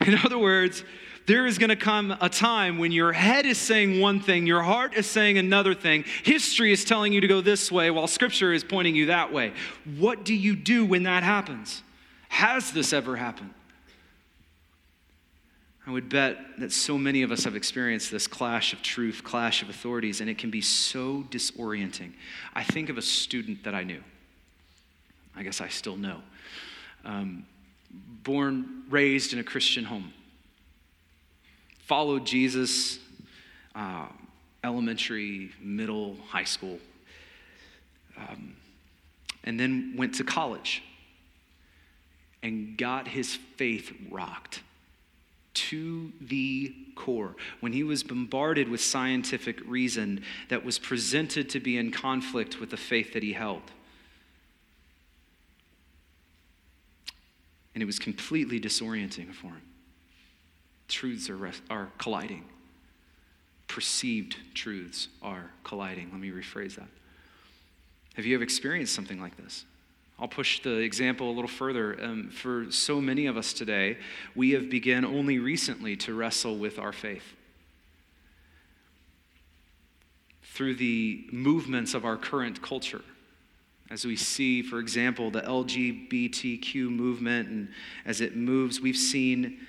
In 0.06 0.17
other 0.17 0.38
words, 0.38 0.84
there 1.31 1.47
is 1.47 1.57
going 1.57 1.69
to 1.69 1.77
come 1.77 2.13
a 2.19 2.27
time 2.27 2.77
when 2.77 2.91
your 2.91 3.13
head 3.13 3.45
is 3.45 3.57
saying 3.57 4.01
one 4.01 4.19
thing, 4.19 4.45
your 4.45 4.61
heart 4.61 4.95
is 4.95 5.07
saying 5.07 5.37
another 5.37 5.73
thing. 5.73 6.03
History 6.23 6.73
is 6.73 6.83
telling 6.83 7.13
you 7.13 7.21
to 7.21 7.27
go 7.27 7.39
this 7.39 7.71
way 7.71 7.89
while 7.89 8.05
scripture 8.07 8.51
is 8.51 8.65
pointing 8.65 8.95
you 8.95 9.05
that 9.05 9.31
way. 9.31 9.53
What 9.97 10.25
do 10.25 10.35
you 10.35 10.57
do 10.57 10.85
when 10.85 11.03
that 11.03 11.23
happens? 11.23 11.83
Has 12.27 12.73
this 12.73 12.91
ever 12.91 13.15
happened? 13.15 13.53
I 15.87 15.91
would 15.91 16.09
bet 16.09 16.37
that 16.59 16.73
so 16.73 16.97
many 16.97 17.21
of 17.21 17.31
us 17.31 17.45
have 17.45 17.55
experienced 17.55 18.11
this 18.11 18.27
clash 18.27 18.73
of 18.73 18.81
truth, 18.81 19.23
clash 19.23 19.61
of 19.61 19.69
authorities, 19.69 20.19
and 20.19 20.29
it 20.29 20.37
can 20.37 20.49
be 20.49 20.59
so 20.59 21.23
disorienting. 21.29 22.11
I 22.53 22.65
think 22.65 22.89
of 22.89 22.97
a 22.97 23.01
student 23.01 23.63
that 23.63 23.73
I 23.73 23.85
knew. 23.85 24.03
I 25.33 25.43
guess 25.43 25.61
I 25.61 25.69
still 25.69 25.95
know. 25.95 26.23
Um, 27.05 27.45
born, 28.21 28.83
raised 28.89 29.31
in 29.31 29.39
a 29.39 29.45
Christian 29.45 29.85
home 29.85 30.11
followed 31.91 32.23
Jesus 32.23 32.99
uh, 33.75 34.08
elementary, 34.63 35.51
middle, 35.60 36.15
high 36.30 36.45
school, 36.45 36.80
um, 38.15 38.56
and 39.43 39.60
then 39.60 39.95
went 39.97 40.15
to 40.15 40.23
college 40.23 40.84
and 42.41 42.77
got 42.77 43.10
his 43.10 43.36
faith 43.58 43.91
rocked 44.10 44.62
to 45.54 46.13
the 46.21 46.73
core 46.95 47.36
when 47.60 47.73
he 47.73 47.84
was 47.84 48.04
bombarded 48.04 48.69
with 48.69 48.80
scientific 48.80 49.60
reason 49.67 50.23
that 50.47 50.63
was 50.63 50.80
presented 50.80 51.49
to 51.49 51.60
be 51.60 51.77
in 51.77 51.91
conflict 51.91 52.58
with 52.58 52.69
the 52.69 52.77
faith 52.77 53.12
that 53.12 53.21
he 53.21 53.34
held. 53.34 53.63
And 57.75 57.84
it 57.84 57.86
was 57.86 57.99
completely 57.99 58.62
disorienting 58.62 59.34
for 59.34 59.47
him 59.47 59.70
truths 60.91 61.30
are, 61.30 61.51
are 61.69 61.89
colliding. 61.97 62.45
Perceived 63.67 64.36
truths 64.54 65.08
are 65.21 65.51
colliding. 65.63 66.10
Let 66.12 66.19
me 66.19 66.30
rephrase 66.30 66.75
that. 66.75 66.88
Have 68.15 68.25
you 68.25 68.36
ever 68.36 68.43
experienced 68.43 68.93
something 68.93 69.19
like 69.19 69.38
this? 69.38 69.65
I'll 70.19 70.27
push 70.27 70.62
the 70.62 70.77
example 70.77 71.32
a 71.32 71.34
little 71.34 71.47
further. 71.47 71.97
Um, 72.04 72.30
for 72.30 72.69
so 72.69 73.01
many 73.01 73.25
of 73.25 73.38
us 73.38 73.54
today, 73.54 73.97
we 74.36 74.51
have 74.51 74.69
begun 74.69 75.04
only 75.04 75.39
recently 75.39 75.95
to 75.97 76.13
wrestle 76.13 76.58
with 76.58 76.77
our 76.77 76.91
faith. 76.91 77.23
Through 80.43 80.75
the 80.75 81.25
movements 81.32 81.93
of 81.93 82.06
our 82.06 82.17
current 82.17 82.62
culture, 82.62 83.01
as 83.89 84.06
we 84.06 84.15
see, 84.15 84.62
for 84.62 84.80
example, 84.80 85.32
the 85.32 85.41
LGBTQ 85.41 86.89
movement, 86.89 87.49
and 87.49 87.69
as 88.06 88.21
it 88.21 88.36
moves, 88.36 88.80
we've 88.80 88.95
seen 88.95 89.60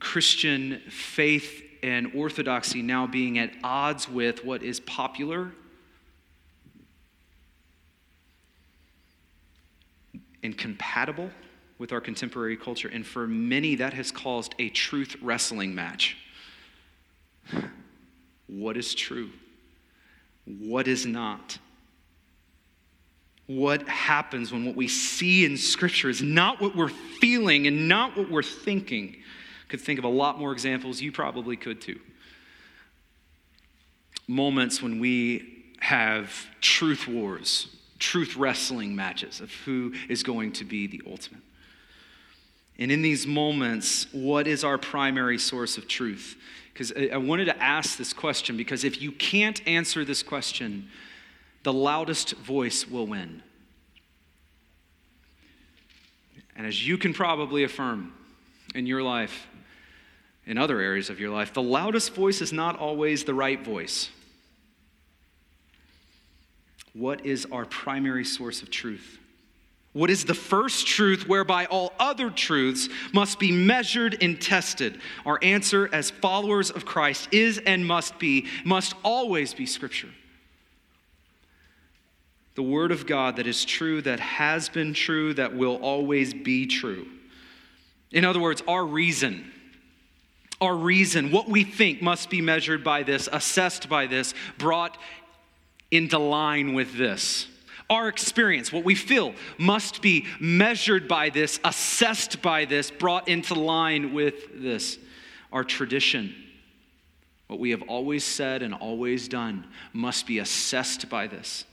Christian 0.00 0.80
faith 0.88 1.62
and 1.82 2.12
orthodoxy 2.14 2.82
now 2.82 3.06
being 3.06 3.38
at 3.38 3.52
odds 3.62 4.08
with 4.08 4.44
what 4.44 4.62
is 4.62 4.80
popular 4.80 5.52
and 10.42 10.56
compatible 10.56 11.30
with 11.78 11.92
our 11.92 12.00
contemporary 12.00 12.56
culture. 12.56 12.88
And 12.88 13.06
for 13.06 13.26
many, 13.26 13.76
that 13.76 13.94
has 13.94 14.10
caused 14.10 14.54
a 14.58 14.68
truth 14.70 15.16
wrestling 15.22 15.74
match. 15.74 16.16
What 18.46 18.76
is 18.76 18.94
true? 18.94 19.30
What 20.44 20.88
is 20.88 21.06
not? 21.06 21.58
What 23.46 23.88
happens 23.88 24.52
when 24.52 24.64
what 24.64 24.76
we 24.76 24.88
see 24.88 25.44
in 25.44 25.56
Scripture 25.56 26.08
is 26.08 26.22
not 26.22 26.60
what 26.60 26.76
we're 26.76 26.88
feeling 26.88 27.66
and 27.66 27.88
not 27.88 28.16
what 28.16 28.30
we're 28.30 28.42
thinking? 28.42 29.16
Could 29.70 29.80
think 29.80 30.00
of 30.00 30.04
a 30.04 30.08
lot 30.08 30.36
more 30.36 30.52
examples. 30.52 31.00
You 31.00 31.12
probably 31.12 31.56
could 31.56 31.80
too. 31.80 32.00
Moments 34.26 34.82
when 34.82 34.98
we 34.98 35.64
have 35.78 36.34
truth 36.60 37.06
wars, 37.06 37.68
truth 38.00 38.36
wrestling 38.36 38.96
matches 38.96 39.40
of 39.40 39.52
who 39.64 39.94
is 40.08 40.24
going 40.24 40.50
to 40.52 40.64
be 40.64 40.88
the 40.88 41.00
ultimate. 41.06 41.42
And 42.80 42.90
in 42.90 43.00
these 43.00 43.28
moments, 43.28 44.08
what 44.12 44.48
is 44.48 44.64
our 44.64 44.76
primary 44.76 45.38
source 45.38 45.78
of 45.78 45.86
truth? 45.86 46.36
Because 46.72 46.92
I 46.92 47.18
wanted 47.18 47.44
to 47.44 47.62
ask 47.62 47.96
this 47.96 48.12
question 48.12 48.56
because 48.56 48.82
if 48.82 49.00
you 49.00 49.12
can't 49.12 49.64
answer 49.68 50.04
this 50.04 50.24
question, 50.24 50.88
the 51.62 51.72
loudest 51.72 52.32
voice 52.38 52.88
will 52.88 53.06
win. 53.06 53.42
And 56.56 56.66
as 56.66 56.84
you 56.84 56.98
can 56.98 57.14
probably 57.14 57.62
affirm 57.62 58.12
in 58.74 58.86
your 58.86 59.02
life, 59.02 59.46
in 60.50 60.58
other 60.58 60.80
areas 60.80 61.10
of 61.10 61.20
your 61.20 61.30
life, 61.30 61.54
the 61.54 61.62
loudest 61.62 62.12
voice 62.12 62.40
is 62.40 62.52
not 62.52 62.76
always 62.76 63.22
the 63.22 63.32
right 63.32 63.64
voice. 63.64 64.10
What 66.92 67.24
is 67.24 67.46
our 67.52 67.64
primary 67.64 68.24
source 68.24 68.60
of 68.60 68.68
truth? 68.68 69.20
What 69.92 70.10
is 70.10 70.24
the 70.24 70.34
first 70.34 70.88
truth 70.88 71.28
whereby 71.28 71.66
all 71.66 71.92
other 72.00 72.30
truths 72.30 72.88
must 73.12 73.38
be 73.38 73.52
measured 73.52 74.18
and 74.20 74.40
tested? 74.40 75.00
Our 75.24 75.38
answer 75.40 75.88
as 75.92 76.10
followers 76.10 76.72
of 76.72 76.84
Christ 76.84 77.28
is 77.30 77.58
and 77.58 77.86
must 77.86 78.18
be, 78.18 78.48
must 78.64 78.94
always 79.04 79.54
be 79.54 79.66
Scripture. 79.66 80.10
The 82.56 82.64
Word 82.64 82.90
of 82.90 83.06
God 83.06 83.36
that 83.36 83.46
is 83.46 83.64
true, 83.64 84.02
that 84.02 84.18
has 84.18 84.68
been 84.68 84.94
true, 84.94 85.32
that 85.34 85.54
will 85.54 85.76
always 85.76 86.34
be 86.34 86.66
true. 86.66 87.06
In 88.10 88.24
other 88.24 88.40
words, 88.40 88.64
our 88.66 88.84
reason 88.84 89.52
our 90.60 90.74
reason, 90.74 91.30
what 91.30 91.48
we 91.48 91.64
think, 91.64 92.02
must 92.02 92.28
be 92.28 92.40
measured 92.40 92.84
by 92.84 93.02
this, 93.02 93.28
assessed 93.32 93.88
by 93.88 94.06
this, 94.06 94.34
brought 94.58 94.98
into 95.90 96.18
line 96.18 96.74
with 96.74 96.96
this. 96.96 97.46
Our 97.88 98.08
experience, 98.08 98.72
what 98.72 98.84
we 98.84 98.94
feel, 98.94 99.34
must 99.58 100.02
be 100.02 100.26
measured 100.38 101.08
by 101.08 101.30
this, 101.30 101.58
assessed 101.64 102.40
by 102.42 102.64
this, 102.64 102.90
brought 102.90 103.26
into 103.26 103.54
line 103.54 104.12
with 104.12 104.62
this. 104.62 104.98
Our 105.52 105.64
tradition, 105.64 106.34
what 107.48 107.58
we 107.58 107.70
have 107.70 107.82
always 107.82 108.22
said 108.22 108.62
and 108.62 108.74
always 108.74 109.26
done, 109.26 109.66
must 109.92 110.26
be 110.26 110.38
assessed 110.38 111.08
by 111.08 111.26
this 111.26 111.64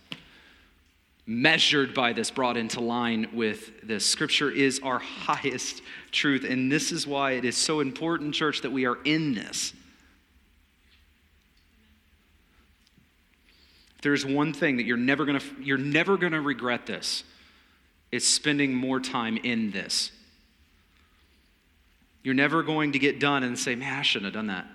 measured 1.28 1.94
by 1.94 2.13
this, 2.13 2.32
brought 2.32 2.58
into 2.58 2.80
line 2.80 3.28
with 3.34 3.86
this. 3.86 4.06
Scripture 4.06 4.50
is 4.50 4.80
our 4.82 5.00
highest 5.28 5.84
truth, 6.12 6.44
and 6.44 6.72
this 6.72 6.92
is 6.92 7.06
why 7.06 7.34
it 7.34 7.46
is 7.46 7.56
so 7.56 7.82
important, 7.82 8.34
church, 8.34 8.62
that 8.62 8.72
we 8.72 8.86
are 8.86 8.98
in 9.04 9.36
this. 9.36 9.74
there's 14.02 14.26
one 14.26 14.54
thing 14.54 14.78
that 14.78 14.84
you're 14.84 14.96
never 14.96 15.26
going 15.26 15.38
to 15.38 15.46
you're 15.62 15.78
never 15.78 16.18
to 16.18 16.40
regret 16.40 16.86
this. 16.86 17.24
It's 18.12 18.26
spending 18.26 18.74
more 18.74 19.02
time 19.02 19.38
in 19.38 19.72
this. 19.72 20.12
You're 22.24 22.34
never 22.34 22.63
going 22.63 22.94
to 22.94 23.00
get 23.00 23.20
done 23.20 23.44
and 23.44 23.58
say, 23.58 23.76
"Man, 23.76 24.00
I 24.00 24.02
shouldn't 24.02 24.34
have 24.34 24.34
done 24.34 24.48
that." 24.48 24.68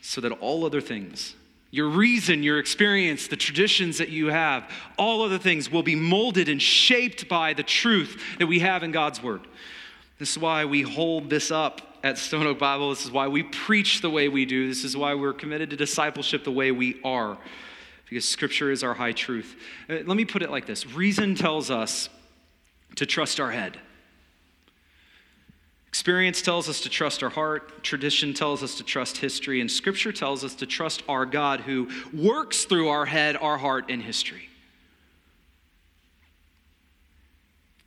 So 0.00 0.20
that 0.20 0.32
all 0.32 0.64
other 0.64 0.80
things 0.80 1.34
your 1.74 1.88
reason, 1.88 2.44
your 2.44 2.60
experience, 2.60 3.26
the 3.26 3.34
traditions 3.34 3.98
that 3.98 4.08
you 4.08 4.28
have, 4.28 4.70
all 4.96 5.22
other 5.22 5.38
things 5.38 5.68
will 5.68 5.82
be 5.82 5.96
molded 5.96 6.48
and 6.48 6.62
shaped 6.62 7.28
by 7.28 7.52
the 7.52 7.64
truth 7.64 8.22
that 8.38 8.46
we 8.46 8.60
have 8.60 8.84
in 8.84 8.92
God's 8.92 9.20
Word. 9.20 9.40
This 10.20 10.30
is 10.30 10.38
why 10.38 10.66
we 10.66 10.82
hold 10.82 11.28
this 11.28 11.50
up 11.50 11.98
at 12.04 12.16
Stone 12.16 12.46
Oak 12.46 12.60
Bible. 12.60 12.90
This 12.90 13.04
is 13.04 13.10
why 13.10 13.26
we 13.26 13.42
preach 13.42 14.02
the 14.02 14.08
way 14.08 14.28
we 14.28 14.44
do. 14.44 14.68
This 14.68 14.84
is 14.84 14.96
why 14.96 15.14
we're 15.14 15.32
committed 15.32 15.70
to 15.70 15.76
discipleship 15.76 16.44
the 16.44 16.52
way 16.52 16.70
we 16.70 17.00
are, 17.02 17.36
because 18.08 18.28
Scripture 18.28 18.70
is 18.70 18.84
our 18.84 18.94
high 18.94 19.10
truth. 19.10 19.56
Uh, 19.90 19.94
let 20.06 20.16
me 20.16 20.24
put 20.24 20.42
it 20.42 20.52
like 20.52 20.66
this 20.66 20.86
Reason 20.86 21.34
tells 21.34 21.72
us 21.72 22.08
to 22.94 23.04
trust 23.04 23.40
our 23.40 23.50
head. 23.50 23.80
Experience 25.94 26.42
tells 26.42 26.68
us 26.68 26.80
to 26.80 26.88
trust 26.88 27.22
our 27.22 27.30
heart, 27.30 27.84
tradition 27.84 28.34
tells 28.34 28.64
us 28.64 28.74
to 28.78 28.82
trust 28.82 29.18
history, 29.18 29.60
and 29.60 29.70
scripture 29.70 30.10
tells 30.10 30.42
us 30.42 30.56
to 30.56 30.66
trust 30.66 31.04
our 31.08 31.24
God 31.24 31.60
who 31.60 31.88
works 32.12 32.64
through 32.64 32.88
our 32.88 33.06
head, 33.06 33.36
our 33.36 33.56
heart, 33.56 33.84
and 33.88 34.02
history. 34.02 34.48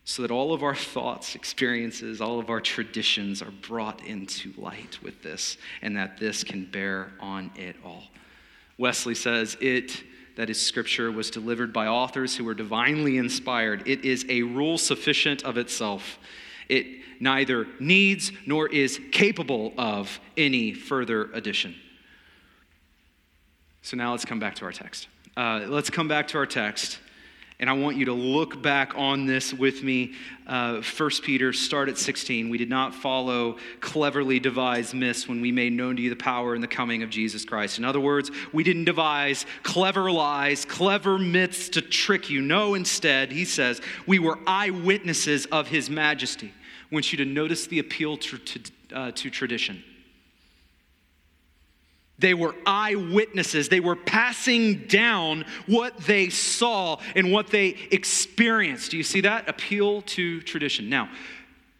so 0.05 0.21
that 0.21 0.31
all 0.31 0.53
of 0.53 0.63
our 0.63 0.73
thoughts, 0.73 1.35
experiences, 1.35 2.21
all 2.21 2.39
of 2.39 2.49
our 2.49 2.61
traditions 2.61 3.41
are 3.41 3.51
brought 3.51 4.01
into 4.05 4.53
light 4.57 4.97
with 5.03 5.21
this, 5.21 5.57
and 5.81 5.97
that 5.97 6.17
this 6.17 6.45
can 6.45 6.63
bear 6.63 7.11
on 7.19 7.51
it 7.57 7.75
all. 7.83 8.03
Wesley 8.77 9.15
says, 9.15 9.57
It, 9.59 10.01
that 10.37 10.49
is 10.49 10.61
Scripture, 10.61 11.11
was 11.11 11.29
delivered 11.29 11.73
by 11.73 11.87
authors 11.87 12.37
who 12.37 12.45
were 12.45 12.53
divinely 12.53 13.17
inspired. 13.17 13.85
It 13.85 14.05
is 14.05 14.25
a 14.29 14.43
rule 14.43 14.77
sufficient 14.77 15.43
of 15.43 15.57
itself. 15.57 16.17
It 16.69 17.01
neither 17.19 17.67
needs 17.79 18.31
nor 18.45 18.67
is 18.67 18.99
capable 19.11 19.73
of 19.77 20.19
any 20.35 20.73
further 20.73 21.31
addition. 21.33 21.75
So 23.81 23.97
now 23.97 24.11
let's 24.11 24.25
come 24.25 24.39
back 24.39 24.55
to 24.55 24.65
our 24.65 24.71
text. 24.71 25.07
Uh, 25.35 25.65
let's 25.67 25.89
come 25.89 26.07
back 26.07 26.27
to 26.29 26.37
our 26.37 26.45
text 26.45 26.99
and 27.59 27.71
I 27.71 27.73
want 27.73 27.97
you 27.97 28.05
to 28.05 28.13
look 28.13 28.61
back 28.61 28.93
on 28.95 29.25
this 29.25 29.51
with 29.51 29.81
me. 29.81 30.13
Uh, 30.45 30.81
1 30.81 31.09
Peter, 31.23 31.51
start 31.51 31.89
at 31.89 31.97
16. 31.97 32.49
We 32.49 32.57
did 32.59 32.69
not 32.69 32.93
follow 32.93 33.57
cleverly 33.79 34.39
devised 34.39 34.93
myths 34.93 35.27
when 35.27 35.41
we 35.41 35.51
made 35.51 35.73
known 35.73 35.95
to 35.95 36.01
you 36.03 36.11
the 36.11 36.15
power 36.15 36.53
and 36.53 36.63
the 36.63 36.67
coming 36.67 37.01
of 37.01 37.09
Jesus 37.09 37.45
Christ. 37.45 37.79
In 37.79 37.85
other 37.85 37.99
words, 37.99 38.29
we 38.53 38.63
didn't 38.63 38.85
devise 38.85 39.47
clever 39.63 40.11
lies, 40.11 40.65
clever 40.65 41.17
myths 41.17 41.69
to 41.69 41.81
trick 41.81 42.29
you. 42.29 42.41
No, 42.41 42.75
instead, 42.75 43.31
he 43.31 43.43
says, 43.43 43.81
we 44.05 44.19
were 44.19 44.37
eyewitnesses 44.45 45.47
of 45.47 45.67
his 45.67 45.89
majesty. 45.89 46.53
I 46.89 46.95
want 46.95 47.11
you 47.11 47.17
to 47.17 47.25
notice 47.25 47.67
the 47.67 47.79
appeal 47.79 48.17
to, 48.17 48.37
to, 48.37 48.59
uh, 48.93 49.11
to 49.11 49.29
tradition. 49.29 49.83
They 52.19 52.33
were 52.33 52.55
eyewitnesses. 52.65 53.69
They 53.69 53.79
were 53.79 53.95
passing 53.95 54.87
down 54.87 55.45
what 55.67 55.97
they 55.97 56.29
saw 56.29 56.99
and 57.15 57.31
what 57.31 57.47
they 57.47 57.75
experienced. 57.91 58.91
Do 58.91 58.97
you 58.97 59.03
see 59.03 59.21
that? 59.21 59.47
Appeal 59.47 60.01
to 60.03 60.41
tradition. 60.41 60.89
Now, 60.89 61.09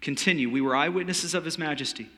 continue. 0.02 0.50
We 0.50 0.62
were 0.62 0.76
eyewitnesses 0.76 1.34
of 1.34 1.43
His 1.43 1.58
majesty. 1.58 2.10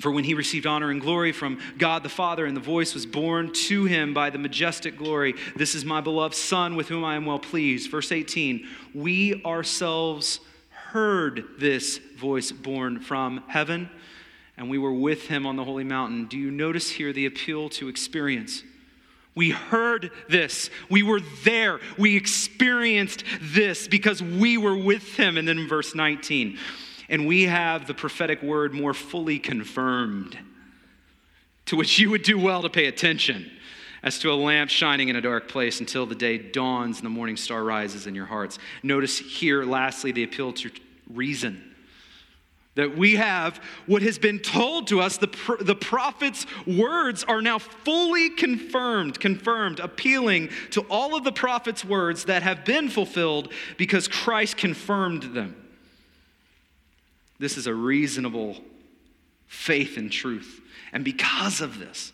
For 0.00 0.12
when 0.12 0.24
he 0.24 0.34
received 0.34 0.66
honor 0.66 0.90
and 0.90 1.00
glory 1.00 1.32
from 1.32 1.58
God 1.76 2.04
the 2.04 2.08
Father, 2.08 2.46
and 2.46 2.56
the 2.56 2.60
voice 2.60 2.94
was 2.94 3.04
borne 3.04 3.52
to 3.52 3.84
him 3.84 4.14
by 4.14 4.30
the 4.30 4.38
majestic 4.38 4.96
glory, 4.96 5.34
This 5.56 5.74
is 5.74 5.84
my 5.84 6.00
beloved 6.00 6.36
Son 6.36 6.76
with 6.76 6.88
whom 6.88 7.04
I 7.04 7.16
am 7.16 7.26
well 7.26 7.40
pleased. 7.40 7.90
Verse 7.90 8.12
18, 8.12 8.66
we 8.94 9.42
ourselves 9.44 10.38
heard 10.90 11.44
this 11.58 11.98
voice 11.98 12.52
born 12.52 13.00
from 13.00 13.44
heaven 13.48 13.90
and 14.58 14.68
we 14.68 14.76
were 14.76 14.92
with 14.92 15.28
him 15.28 15.46
on 15.46 15.54
the 15.54 15.64
holy 15.64 15.84
mountain. 15.84 16.26
Do 16.26 16.36
you 16.36 16.50
notice 16.50 16.90
here 16.90 17.12
the 17.12 17.26
appeal 17.26 17.68
to 17.70 17.88
experience? 17.88 18.64
We 19.36 19.50
heard 19.50 20.10
this. 20.28 20.68
We 20.90 21.04
were 21.04 21.20
there. 21.44 21.78
We 21.96 22.16
experienced 22.16 23.22
this 23.40 23.86
because 23.86 24.20
we 24.20 24.58
were 24.58 24.76
with 24.76 25.14
him. 25.14 25.38
And 25.38 25.46
then 25.46 25.68
verse 25.68 25.94
19, 25.94 26.58
and 27.08 27.24
we 27.24 27.44
have 27.44 27.86
the 27.86 27.94
prophetic 27.94 28.42
word 28.42 28.74
more 28.74 28.92
fully 28.92 29.38
confirmed, 29.38 30.36
to 31.66 31.76
which 31.76 32.00
you 32.00 32.10
would 32.10 32.24
do 32.24 32.36
well 32.36 32.62
to 32.62 32.68
pay 32.68 32.86
attention, 32.86 33.48
as 34.02 34.18
to 34.20 34.32
a 34.32 34.34
lamp 34.34 34.70
shining 34.70 35.08
in 35.08 35.16
a 35.16 35.20
dark 35.20 35.48
place 35.48 35.80
until 35.80 36.06
the 36.06 36.14
day 36.14 36.38
dawns 36.38 36.98
and 36.98 37.06
the 37.06 37.10
morning 37.10 37.36
star 37.36 37.64
rises 37.64 38.06
in 38.06 38.14
your 38.14 38.26
hearts. 38.26 38.58
Notice 38.82 39.18
here, 39.18 39.64
lastly, 39.64 40.12
the 40.12 40.22
appeal 40.24 40.52
to 40.54 40.70
reason 41.12 41.68
that 42.78 42.96
we 42.96 43.16
have 43.16 43.60
what 43.86 44.02
has 44.02 44.20
been 44.20 44.38
told 44.38 44.86
to 44.86 45.00
us. 45.00 45.16
The, 45.16 45.56
the 45.60 45.74
prophet's 45.74 46.46
words 46.64 47.24
are 47.24 47.42
now 47.42 47.58
fully 47.58 48.30
confirmed, 48.30 49.18
confirmed, 49.18 49.80
appealing 49.80 50.50
to 50.70 50.82
all 50.82 51.16
of 51.16 51.24
the 51.24 51.32
prophet's 51.32 51.84
words 51.84 52.26
that 52.26 52.44
have 52.44 52.64
been 52.64 52.88
fulfilled 52.88 53.52
because 53.78 54.06
Christ 54.06 54.56
confirmed 54.56 55.34
them. 55.34 55.56
This 57.40 57.56
is 57.56 57.66
a 57.66 57.74
reasonable 57.74 58.56
faith 59.48 59.96
and 59.96 60.10
truth. 60.10 60.60
And 60.92 61.04
because 61.04 61.60
of 61.60 61.80
this, 61.80 62.12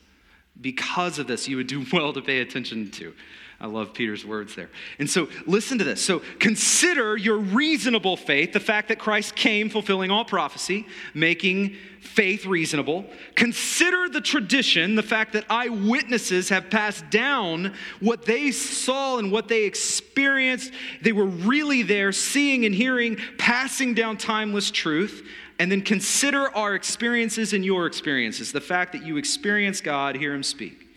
because 0.61 1.19
of 1.19 1.27
this, 1.27 1.49
you 1.49 1.57
would 1.57 1.67
do 1.67 1.85
well 1.93 2.12
to 2.12 2.23
pay 2.23 2.40
attention 2.40 2.90
to. 2.93 3.14
I 3.61 3.67
love 3.67 3.95
Peter's 3.95 4.27
words 4.27 4.55
there. 4.55 4.69
And 4.99 5.09
so 5.09 5.29
listen 5.47 5.79
to 5.79 5.85
this. 5.85 6.03
So 6.03 6.21
consider 6.38 7.17
your 7.17 7.38
reasonable 7.38 8.17
faith, 8.17 8.53
the 8.53 8.61
fact 8.61 8.88
that 8.88 8.99
Christ 8.99 9.37
came 9.37 9.71
fulfilling 9.71 10.11
all 10.11 10.25
prophecy, 10.25 10.87
making 11.14 11.77
faith 12.01 12.45
reasonable. 12.47 13.07
Consider 13.37 14.09
the 14.09 14.21
tradition, 14.21 14.97
the 14.97 15.03
fact 15.03 15.33
that 15.33 15.47
eyewitnesses 15.49 16.49
have 16.51 16.69
passed 16.69 17.09
down 17.11 17.75
what 18.01 18.27
they 18.27 18.51
saw 18.51 19.19
and 19.19 19.33
what 19.33 19.49
they 19.49 19.64
experienced. 19.64 20.73
They 21.01 21.12
were 21.12 21.25
really 21.25 21.83
there, 21.83 22.12
seeing 22.12 22.67
and 22.67 22.75
hearing, 22.75 23.17
passing 23.38 23.95
down 23.95 24.19
timeless 24.19 24.71
truth. 24.71 25.27
And 25.59 25.71
then 25.71 25.83
consider 25.83 26.55
our 26.57 26.75
experiences 26.75 27.53
and 27.53 27.64
your 27.64 27.87
experiences, 27.87 28.53
the 28.53 28.61
fact 28.61 28.93
that 28.93 29.05
you 29.05 29.17
experience 29.17 29.81
God, 29.81 30.17
hear 30.17 30.35
Him 30.35 30.43
speak. 30.43 30.88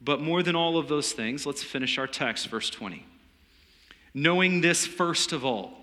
But 0.00 0.20
more 0.20 0.42
than 0.42 0.56
all 0.56 0.78
of 0.78 0.88
those 0.88 1.12
things, 1.12 1.44
let's 1.44 1.62
finish 1.62 1.98
our 1.98 2.06
text, 2.06 2.48
verse 2.48 2.70
20. 2.70 3.04
Knowing 4.14 4.60
this 4.60 4.86
first 4.86 5.32
of 5.32 5.44
all, 5.44 5.80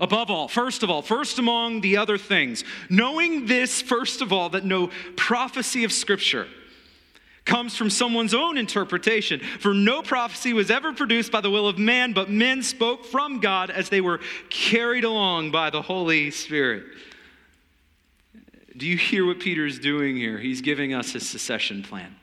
Above 0.00 0.28
all, 0.28 0.48
first 0.48 0.82
of 0.82 0.90
all, 0.90 1.02
first 1.02 1.38
among 1.38 1.80
the 1.80 1.96
other 1.96 2.18
things, 2.18 2.64
knowing 2.90 3.46
this, 3.46 3.80
first 3.80 4.20
of 4.20 4.32
all, 4.32 4.48
that 4.48 4.64
no 4.64 4.90
prophecy 5.16 5.84
of 5.84 5.92
Scripture 5.92 6.48
comes 7.44 7.76
from 7.76 7.90
someone's 7.90 8.34
own 8.34 8.56
interpretation. 8.56 9.40
For 9.60 9.74
no 9.74 10.02
prophecy 10.02 10.52
was 10.52 10.70
ever 10.70 10.92
produced 10.92 11.30
by 11.30 11.40
the 11.40 11.50
will 11.50 11.68
of 11.68 11.78
man, 11.78 12.12
but 12.12 12.30
men 12.30 12.62
spoke 12.62 13.04
from 13.04 13.40
God 13.40 13.70
as 13.70 13.88
they 13.88 14.00
were 14.00 14.20
carried 14.48 15.04
along 15.04 15.50
by 15.50 15.70
the 15.70 15.82
Holy 15.82 16.30
Spirit. 16.30 16.84
Do 18.76 18.86
you 18.86 18.96
hear 18.96 19.24
what 19.24 19.40
Peter's 19.40 19.78
doing 19.78 20.16
here? 20.16 20.38
He's 20.38 20.60
giving 20.60 20.94
us 20.94 21.12
his 21.12 21.28
succession 21.28 21.82
plan. 21.82 22.16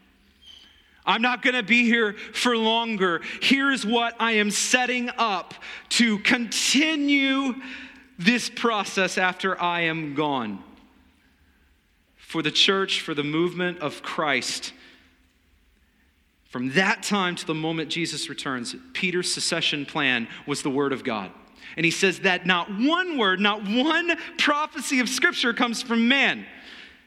I'm 1.05 1.21
not 1.21 1.41
going 1.41 1.55
to 1.55 1.63
be 1.63 1.86
here 1.86 2.13
for 2.34 2.55
longer. 2.57 3.21
Here's 3.41 3.86
what 3.86 4.15
I 4.19 4.34
am 4.34 4.51
setting 4.51 5.10
up 5.17 5.53
to 5.89 6.19
continue 6.19 7.55
this 8.19 8.49
process 8.49 9.17
after 9.17 9.60
I 9.60 9.81
am 9.81 10.13
gone. 10.13 10.63
For 12.17 12.41
the 12.41 12.51
church, 12.51 13.01
for 13.01 13.13
the 13.13 13.23
movement 13.23 13.79
of 13.79 14.03
Christ, 14.03 14.73
from 16.51 16.71
that 16.73 17.01
time 17.01 17.35
to 17.37 17.47
the 17.47 17.55
moment 17.55 17.89
Jesus 17.89 18.29
returns, 18.29 18.75
Peter's 18.93 19.33
succession 19.33 19.85
plan 19.85 20.27
was 20.45 20.61
the 20.61 20.69
Word 20.69 20.93
of 20.93 21.03
God. 21.03 21.31
And 21.75 21.85
he 21.85 21.91
says 21.91 22.19
that 22.19 22.45
not 22.45 22.69
one 22.69 23.17
word, 23.17 23.39
not 23.39 23.67
one 23.67 24.17
prophecy 24.37 24.99
of 24.99 25.09
Scripture 25.09 25.53
comes 25.53 25.81
from 25.81 26.07
man 26.07 26.45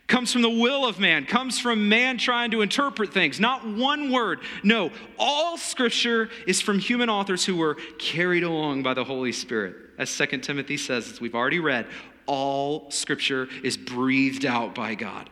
comes 0.07 0.33
from 0.33 0.42
the 0.42 0.50
will 0.50 0.87
of 0.87 0.98
man, 0.98 1.24
comes 1.24 1.59
from 1.59 1.88
man 1.88 2.18
trying 2.18 2.50
to 2.50 2.62
interpret 2.62 3.12
things. 3.12 3.40
Not 3.40 3.66
one 3.66 4.12
word. 4.12 4.40
No, 4.62 4.90
all 5.18 5.57
scripture 5.57 6.28
is 6.46 6.61
from 6.61 6.78
human 6.78 7.09
authors 7.09 7.44
who 7.44 7.57
were 7.57 7.76
carried 7.98 8.42
along 8.42 8.83
by 8.83 8.94
the 8.94 9.04
Holy 9.04 9.33
Spirit. 9.33 9.76
As 9.96 10.14
2 10.16 10.26
Timothy 10.38 10.76
says, 10.76 11.12
as 11.12 11.20
we've 11.20 11.35
already 11.35 11.61
read, 11.61 11.87
all 12.26 12.90
scripture 12.90 13.48
is 13.62 13.76
breathed 13.76 14.44
out 14.44 14.74
by 14.74 14.94
God. 14.94 15.30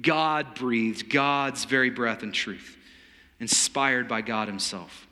God 0.00 0.54
breathed, 0.54 1.10
God's 1.10 1.64
very 1.64 1.90
breath 1.90 2.22
and 2.22 2.32
truth, 2.32 2.76
inspired 3.40 4.08
by 4.08 4.20
God 4.20 4.48
Himself. 4.48 5.06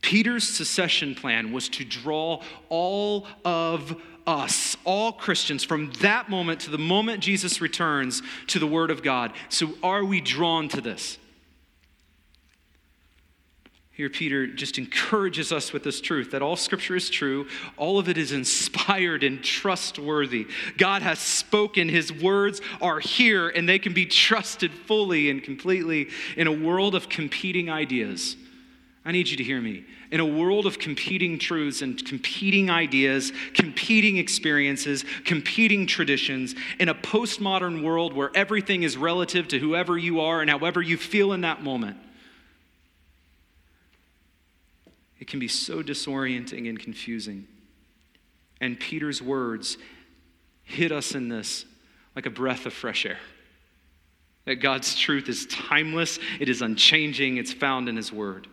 Peter's 0.00 0.46
succession 0.46 1.14
plan 1.14 1.52
was 1.52 1.68
to 1.70 1.84
draw 1.84 2.42
all 2.68 3.26
of 3.44 4.00
us, 4.26 4.76
all 4.84 5.12
Christians, 5.12 5.64
from 5.64 5.92
that 6.00 6.28
moment 6.28 6.60
to 6.60 6.70
the 6.70 6.78
moment 6.78 7.20
Jesus 7.20 7.60
returns 7.60 8.22
to 8.48 8.58
the 8.58 8.66
Word 8.66 8.90
of 8.90 9.02
God. 9.02 9.32
So, 9.48 9.70
are 9.82 10.04
we 10.04 10.20
drawn 10.20 10.68
to 10.68 10.80
this? 10.80 11.18
Here, 13.96 14.10
Peter 14.10 14.48
just 14.48 14.76
encourages 14.76 15.52
us 15.52 15.72
with 15.72 15.84
this 15.84 16.00
truth 16.00 16.32
that 16.32 16.42
all 16.42 16.56
scripture 16.56 16.96
is 16.96 17.08
true, 17.08 17.46
all 17.76 18.00
of 18.00 18.08
it 18.08 18.18
is 18.18 18.32
inspired 18.32 19.22
and 19.22 19.42
trustworthy. 19.42 20.48
God 20.76 21.02
has 21.02 21.20
spoken, 21.20 21.88
his 21.88 22.12
words 22.12 22.60
are 22.80 22.98
here, 22.98 23.48
and 23.48 23.68
they 23.68 23.78
can 23.78 23.94
be 23.94 24.04
trusted 24.04 24.72
fully 24.72 25.30
and 25.30 25.44
completely 25.44 26.08
in 26.36 26.48
a 26.48 26.52
world 26.52 26.96
of 26.96 27.08
competing 27.08 27.70
ideas. 27.70 28.36
I 29.04 29.12
need 29.12 29.28
you 29.28 29.36
to 29.36 29.44
hear 29.44 29.60
me 29.60 29.84
in 30.10 30.18
a 30.18 30.26
world 30.26 30.66
of 30.66 30.78
competing 30.80 31.38
truths 31.38 31.82
and 31.82 32.04
competing 32.04 32.70
ideas, 32.70 33.32
competing 33.52 34.16
experiences, 34.16 35.04
competing 35.24 35.86
traditions, 35.86 36.56
in 36.80 36.88
a 36.88 36.94
postmodern 36.94 37.82
world 37.82 38.12
where 38.12 38.30
everything 38.34 38.82
is 38.82 38.96
relative 38.96 39.46
to 39.48 39.58
whoever 39.58 39.96
you 39.96 40.20
are 40.20 40.40
and 40.40 40.50
however 40.50 40.82
you 40.82 40.96
feel 40.96 41.32
in 41.32 41.42
that 41.42 41.62
moment, 41.62 41.96
it 45.20 45.26
can 45.26 45.40
be 45.40 45.48
so 45.48 45.82
disorienting 45.82 46.68
and 46.68 46.78
confusing. 46.78 47.46
And 48.60 48.78
Peter's 48.78 49.22
words 49.22 49.78
hit 50.62 50.92
us 50.92 51.14
in 51.14 51.28
this 51.28 51.64
like 52.14 52.26
a 52.26 52.30
breath 52.30 52.66
of 52.66 52.72
fresh 52.72 53.06
air. 53.06 53.18
That 54.44 54.56
God's 54.56 54.94
truth 54.94 55.28
is 55.28 55.46
timeless, 55.46 56.18
it 56.38 56.48
is 56.48 56.62
unchanging, 56.62 57.38
it's 57.38 57.52
found 57.52 57.88
in 57.88 57.96
His 57.96 58.12
Word. 58.12 58.46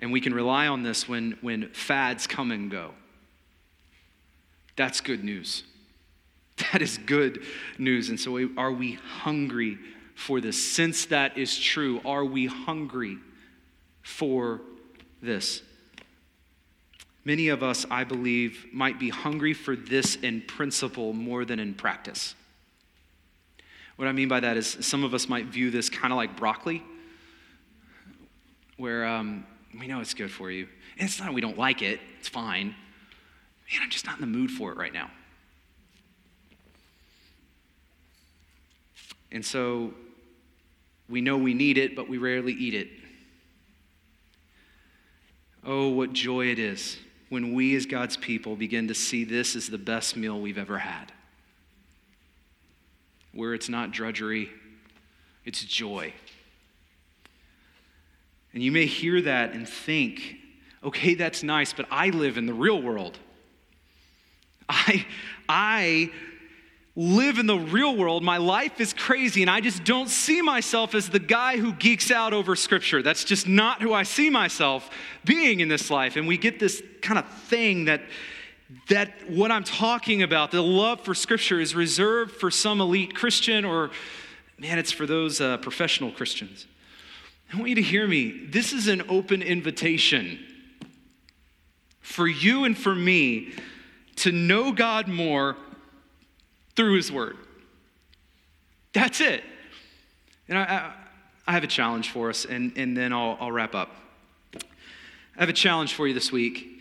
And 0.00 0.12
we 0.12 0.20
can 0.20 0.34
rely 0.34 0.66
on 0.66 0.82
this 0.82 1.08
when, 1.08 1.38
when 1.40 1.68
fads 1.70 2.26
come 2.26 2.52
and 2.52 2.70
go. 2.70 2.92
That's 4.76 5.00
good 5.00 5.24
news. 5.24 5.62
That 6.72 6.80
is 6.80 6.96
good 6.96 7.44
news. 7.76 8.08
And 8.08 8.18
so, 8.18 8.48
are 8.56 8.72
we 8.72 8.94
hungry 8.94 9.78
for 10.14 10.40
this? 10.40 10.72
Since 10.72 11.06
that 11.06 11.36
is 11.36 11.58
true, 11.58 12.00
are 12.02 12.24
we 12.24 12.46
hungry 12.46 13.18
for 14.06 14.60
this? 15.20 15.62
Many 17.24 17.48
of 17.48 17.64
us, 17.64 17.84
I 17.90 18.04
believe, 18.04 18.66
might 18.72 19.00
be 19.00 19.08
hungry 19.08 19.52
for 19.52 19.74
this 19.74 20.14
in 20.14 20.42
principle 20.42 21.12
more 21.12 21.44
than 21.44 21.58
in 21.58 21.74
practice. 21.74 22.36
What 23.96 24.06
I 24.06 24.12
mean 24.12 24.28
by 24.28 24.38
that 24.38 24.56
is 24.56 24.76
some 24.80 25.02
of 25.02 25.12
us 25.12 25.28
might 25.28 25.46
view 25.46 25.72
this 25.72 25.90
kind 25.90 26.12
of 26.12 26.16
like 26.16 26.36
broccoli, 26.36 26.84
where 28.76 29.04
um, 29.06 29.44
we 29.78 29.88
know 29.88 30.00
it's 30.00 30.14
good 30.14 30.30
for 30.30 30.52
you. 30.52 30.68
And 30.98 31.08
it's 31.08 31.18
not 31.18 31.34
we 31.34 31.40
don't 31.40 31.58
like 31.58 31.82
it, 31.82 31.98
it's 32.20 32.28
fine. 32.28 32.68
Man, 32.68 33.82
I'm 33.82 33.90
just 33.90 34.06
not 34.06 34.14
in 34.14 34.20
the 34.20 34.38
mood 34.38 34.52
for 34.52 34.70
it 34.70 34.78
right 34.78 34.92
now. 34.92 35.10
And 39.32 39.44
so 39.44 39.92
we 41.08 41.20
know 41.20 41.36
we 41.36 41.54
need 41.54 41.76
it, 41.76 41.96
but 41.96 42.08
we 42.08 42.18
rarely 42.18 42.52
eat 42.52 42.74
it. 42.74 42.88
Oh, 45.66 45.88
what 45.88 46.12
joy 46.12 46.46
it 46.46 46.60
is 46.60 46.96
when 47.28 47.52
we 47.52 47.74
as 47.74 47.86
God's 47.86 48.16
people 48.16 48.54
begin 48.54 48.86
to 48.86 48.94
see 48.94 49.24
this 49.24 49.56
as 49.56 49.66
the 49.66 49.78
best 49.78 50.16
meal 50.16 50.40
we've 50.40 50.58
ever 50.58 50.78
had. 50.78 51.12
Where 53.32 53.52
it's 53.52 53.68
not 53.68 53.90
drudgery, 53.90 54.48
it's 55.44 55.64
joy. 55.64 56.14
And 58.54 58.62
you 58.62 58.70
may 58.70 58.86
hear 58.86 59.20
that 59.22 59.52
and 59.54 59.68
think, 59.68 60.36
okay, 60.84 61.14
that's 61.14 61.42
nice, 61.42 61.72
but 61.72 61.86
I 61.90 62.10
live 62.10 62.38
in 62.38 62.46
the 62.46 62.54
real 62.54 62.80
world. 62.80 63.18
I, 64.68 65.04
I 65.48 66.12
live 66.96 67.38
in 67.38 67.46
the 67.46 67.58
real 67.58 67.94
world. 67.94 68.24
My 68.24 68.38
life 68.38 68.80
is 68.80 68.94
crazy, 68.94 69.42
and 69.42 69.50
I 69.50 69.60
just 69.60 69.84
don't 69.84 70.08
see 70.08 70.40
myself 70.40 70.94
as 70.94 71.10
the 71.10 71.18
guy 71.18 71.58
who 71.58 71.74
geeks 71.74 72.10
out 72.10 72.32
over 72.32 72.56
Scripture. 72.56 73.02
That's 73.02 73.22
just 73.22 73.46
not 73.46 73.82
who 73.82 73.92
I 73.92 74.02
see 74.02 74.30
myself 74.30 74.88
being 75.22 75.60
in 75.60 75.68
this 75.68 75.90
life. 75.90 76.16
And 76.16 76.26
we 76.26 76.38
get 76.38 76.58
this 76.58 76.82
kind 77.02 77.18
of 77.18 77.28
thing 77.28 77.84
that 77.84 78.02
that 78.88 79.30
what 79.30 79.52
I'm 79.52 79.62
talking 79.62 80.22
about, 80.22 80.50
the 80.50 80.60
love 80.60 81.00
for 81.02 81.14
Scripture, 81.14 81.60
is 81.60 81.76
reserved 81.76 82.32
for 82.32 82.50
some 82.50 82.80
elite 82.80 83.14
Christian, 83.14 83.64
or 83.64 83.90
man, 84.58 84.78
it's 84.78 84.90
for 84.90 85.06
those 85.06 85.40
uh, 85.40 85.58
professional 85.58 86.10
Christians. 86.10 86.66
I 87.52 87.58
want 87.58 87.68
you 87.68 87.76
to 87.76 87.82
hear 87.82 88.08
me. 88.08 88.46
This 88.46 88.72
is 88.72 88.88
an 88.88 89.02
open 89.08 89.40
invitation 89.40 90.40
for 92.00 92.26
you 92.26 92.64
and 92.64 92.76
for 92.76 92.94
me 92.94 93.52
to 94.16 94.32
know 94.32 94.72
God 94.72 95.06
more 95.06 95.56
through 96.76 96.96
His 96.96 97.10
Word. 97.10 97.36
That's 98.92 99.20
it. 99.20 99.42
And 100.48 100.58
I, 100.58 100.92
I, 101.46 101.52
have 101.52 101.64
a 101.64 101.68
challenge 101.68 102.10
for 102.10 102.30
us, 102.30 102.44
and, 102.44 102.72
and 102.76 102.96
then 102.96 103.12
I'll, 103.12 103.36
I'll 103.40 103.52
wrap 103.52 103.74
up. 103.74 103.90
I 104.54 105.40
have 105.40 105.48
a 105.48 105.54
challenge 105.54 105.94
for 105.94 106.06
you 106.06 106.14
this 106.14 106.30
week. 106.30 106.80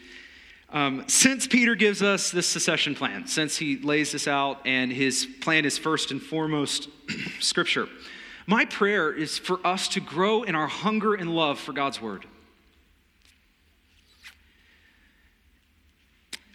Um, 0.70 1.04
since 1.08 1.48
Peter 1.48 1.76
gives 1.76 2.02
us 2.02 2.32
this 2.32 2.48
succession 2.48 2.96
plan, 2.96 3.28
since 3.28 3.58
he 3.58 3.78
lays 3.78 4.12
this 4.12 4.28
out, 4.28 4.62
and 4.66 4.92
his 4.92 5.28
plan 5.42 5.66
is 5.66 5.78
first 5.78 6.12
and 6.12 6.22
foremost 6.22 6.90
Scripture, 7.40 7.88
my 8.48 8.66
prayer 8.66 9.12
is 9.12 9.38
for 9.38 9.66
us 9.66 9.88
to 9.90 10.00
grow 10.00 10.44
in 10.44 10.54
our 10.54 10.68
hunger 10.68 11.16
and 11.16 11.34
love 11.34 11.60
for 11.60 11.74
God's 11.74 12.02
Word. 12.02 12.26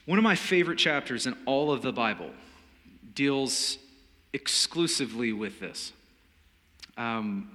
One 0.07 0.18
of 0.18 0.24
my 0.24 0.37
favorite 0.37 0.79
chapters 0.79 1.26
in 1.26 1.37
all 1.46 1.72
of 1.72 1.83
the 1.83 1.92
Bible 1.92 2.31
deals 3.14 3.79
exclusively 4.33 5.33
with 5.33 5.61
this. 5.61 5.92
Um, 6.96 7.51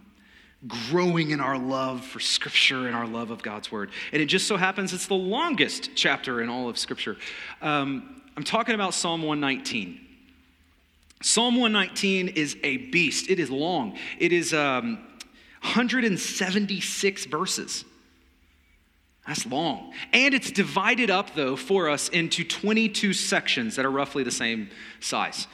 growing 0.68 1.32
in 1.32 1.40
our 1.40 1.58
love 1.58 2.04
for 2.04 2.20
Scripture 2.20 2.88
and 2.88 2.96
our 2.96 3.06
love 3.06 3.30
of 3.32 3.44
God's 3.44 3.72
Word. 3.72 3.92
And 4.12 4.22
it 4.22 4.26
just 4.26 4.48
so 4.48 4.58
happens 4.58 4.94
it's 4.94 5.08
the 5.08 5.14
longest 5.14 5.92
chapter 5.96 6.42
in 6.42 6.50
all 6.50 6.70
of 6.70 6.78
Scripture. 6.78 7.18
Um, 7.62 8.22
I'm 8.36 8.44
talking 8.44 8.76
about 8.76 8.94
Psalm 8.94 9.22
119. 9.22 10.00
Psalm 11.22 11.56
119 11.56 12.30
is 12.30 12.58
a 12.64 12.78
beast. 12.78 13.30
It 13.30 13.40
is 13.40 13.50
long. 13.50 13.98
It 14.20 14.32
is 14.32 14.54
um, 14.54 15.00
176 15.62 17.26
verses. 17.26 17.86
That's 19.28 19.46
long. 19.46 19.94
And 20.14 20.34
it's 20.34 20.52
divided 20.52 21.10
up, 21.10 21.34
though, 21.34 21.56
for 21.56 21.90
us 21.90 22.10
into 22.10 22.44
22 22.44 23.14
sections 23.14 23.76
that 23.76 23.86
are 23.86 23.92
roughly 23.92 24.24
the 24.24 24.32
same 24.32 24.70
size. 25.00 25.48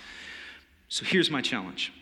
So 0.89 1.05
here's 1.05 1.31
my 1.31 1.41
challenge 1.41 1.93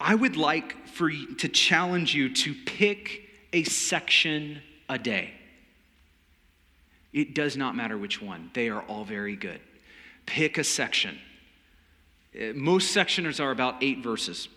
I 0.00 0.14
would 0.14 0.36
like 0.36 0.88
for 0.88 1.08
you 1.08 1.34
to 1.36 1.48
challenge 1.48 2.14
you 2.14 2.34
to 2.34 2.54
pick 2.66 3.28
a 3.52 3.62
section 3.64 4.62
a 4.88 4.98
day. 4.98 5.32
It 7.12 7.34
does 7.34 7.56
not 7.56 7.76
matter 7.76 7.98
which 7.98 8.20
one, 8.20 8.50
they 8.54 8.68
are 8.68 8.82
all 8.82 9.04
very 9.04 9.36
good. 9.36 9.60
Pick 10.26 10.58
a 10.58 10.64
section. 10.64 11.18
Uh, 12.34 12.52
most 12.54 12.94
sectioners 12.94 13.40
are 13.40 13.50
about 13.50 13.82
eight 13.82 13.98
verses. 13.98 14.48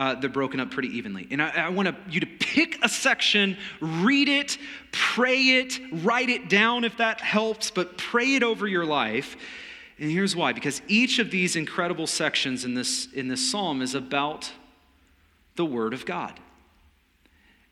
Uh, 0.00 0.14
they're 0.14 0.30
broken 0.30 0.60
up 0.60 0.70
pretty 0.70 0.88
evenly. 0.96 1.28
And 1.30 1.42
I, 1.42 1.50
I 1.50 1.68
want 1.68 1.94
you 2.08 2.20
to 2.20 2.26
pick 2.26 2.82
a 2.82 2.88
section, 2.88 3.58
read 3.82 4.30
it, 4.30 4.56
pray 4.92 5.42
it, 5.42 5.78
write 5.92 6.30
it 6.30 6.48
down 6.48 6.84
if 6.84 6.96
that 6.96 7.20
helps, 7.20 7.70
but 7.70 7.98
pray 7.98 8.34
it 8.34 8.42
over 8.42 8.66
your 8.66 8.86
life. 8.86 9.36
And 9.98 10.10
here's 10.10 10.34
why 10.34 10.54
because 10.54 10.80
each 10.88 11.18
of 11.18 11.30
these 11.30 11.54
incredible 11.54 12.06
sections 12.06 12.64
in 12.64 12.72
this, 12.72 13.12
in 13.12 13.28
this 13.28 13.50
psalm 13.50 13.82
is 13.82 13.94
about 13.94 14.50
the 15.56 15.66
Word 15.66 15.92
of 15.92 16.06
God. 16.06 16.40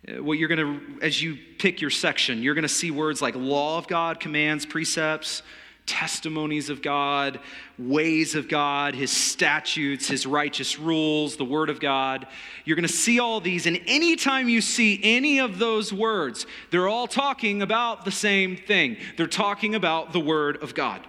Uh, 0.06 0.22
what 0.22 0.36
you're 0.36 0.50
going 0.50 0.58
to, 0.58 1.00
as 1.00 1.22
you 1.22 1.38
pick 1.58 1.80
your 1.80 1.88
section, 1.88 2.42
you're 2.42 2.54
going 2.54 2.60
to 2.60 2.68
see 2.68 2.90
words 2.90 3.22
like 3.22 3.36
law 3.36 3.78
of 3.78 3.88
God, 3.88 4.20
commands, 4.20 4.66
precepts, 4.66 5.42
testimonies 5.88 6.70
of 6.70 6.83
God, 6.83 7.40
ways 7.79 8.35
of 8.37 8.48
God, 8.48 8.94
his 8.94 9.11
statutes, 9.11 10.07
his 10.07 10.27
righteous 10.27 10.79
rules, 10.79 11.37
the 11.37 11.44
word 11.44 11.70
of 11.70 11.81
God. 11.81 12.27
You're 12.64 12.77
going 12.77 12.87
to 12.87 12.92
see 12.92 13.18
all 13.18 13.40
these, 13.40 13.66
and 13.66 13.81
anytime 13.87 14.48
you 14.48 14.61
see 14.61 15.01
any 15.03 15.40
of 15.40 15.59
those 15.59 15.92
words, 15.92 16.46
they're 16.70 16.87
all 16.87 17.09
talking 17.09 17.62
about 17.62 18.05
the 18.05 18.12
same 18.12 18.57
thing. 18.57 18.98
They're 19.16 19.27
talking 19.27 19.74
about 19.74 20.12
the 20.12 20.20
word 20.20 20.62
of 20.62 20.74
God. 20.74 21.05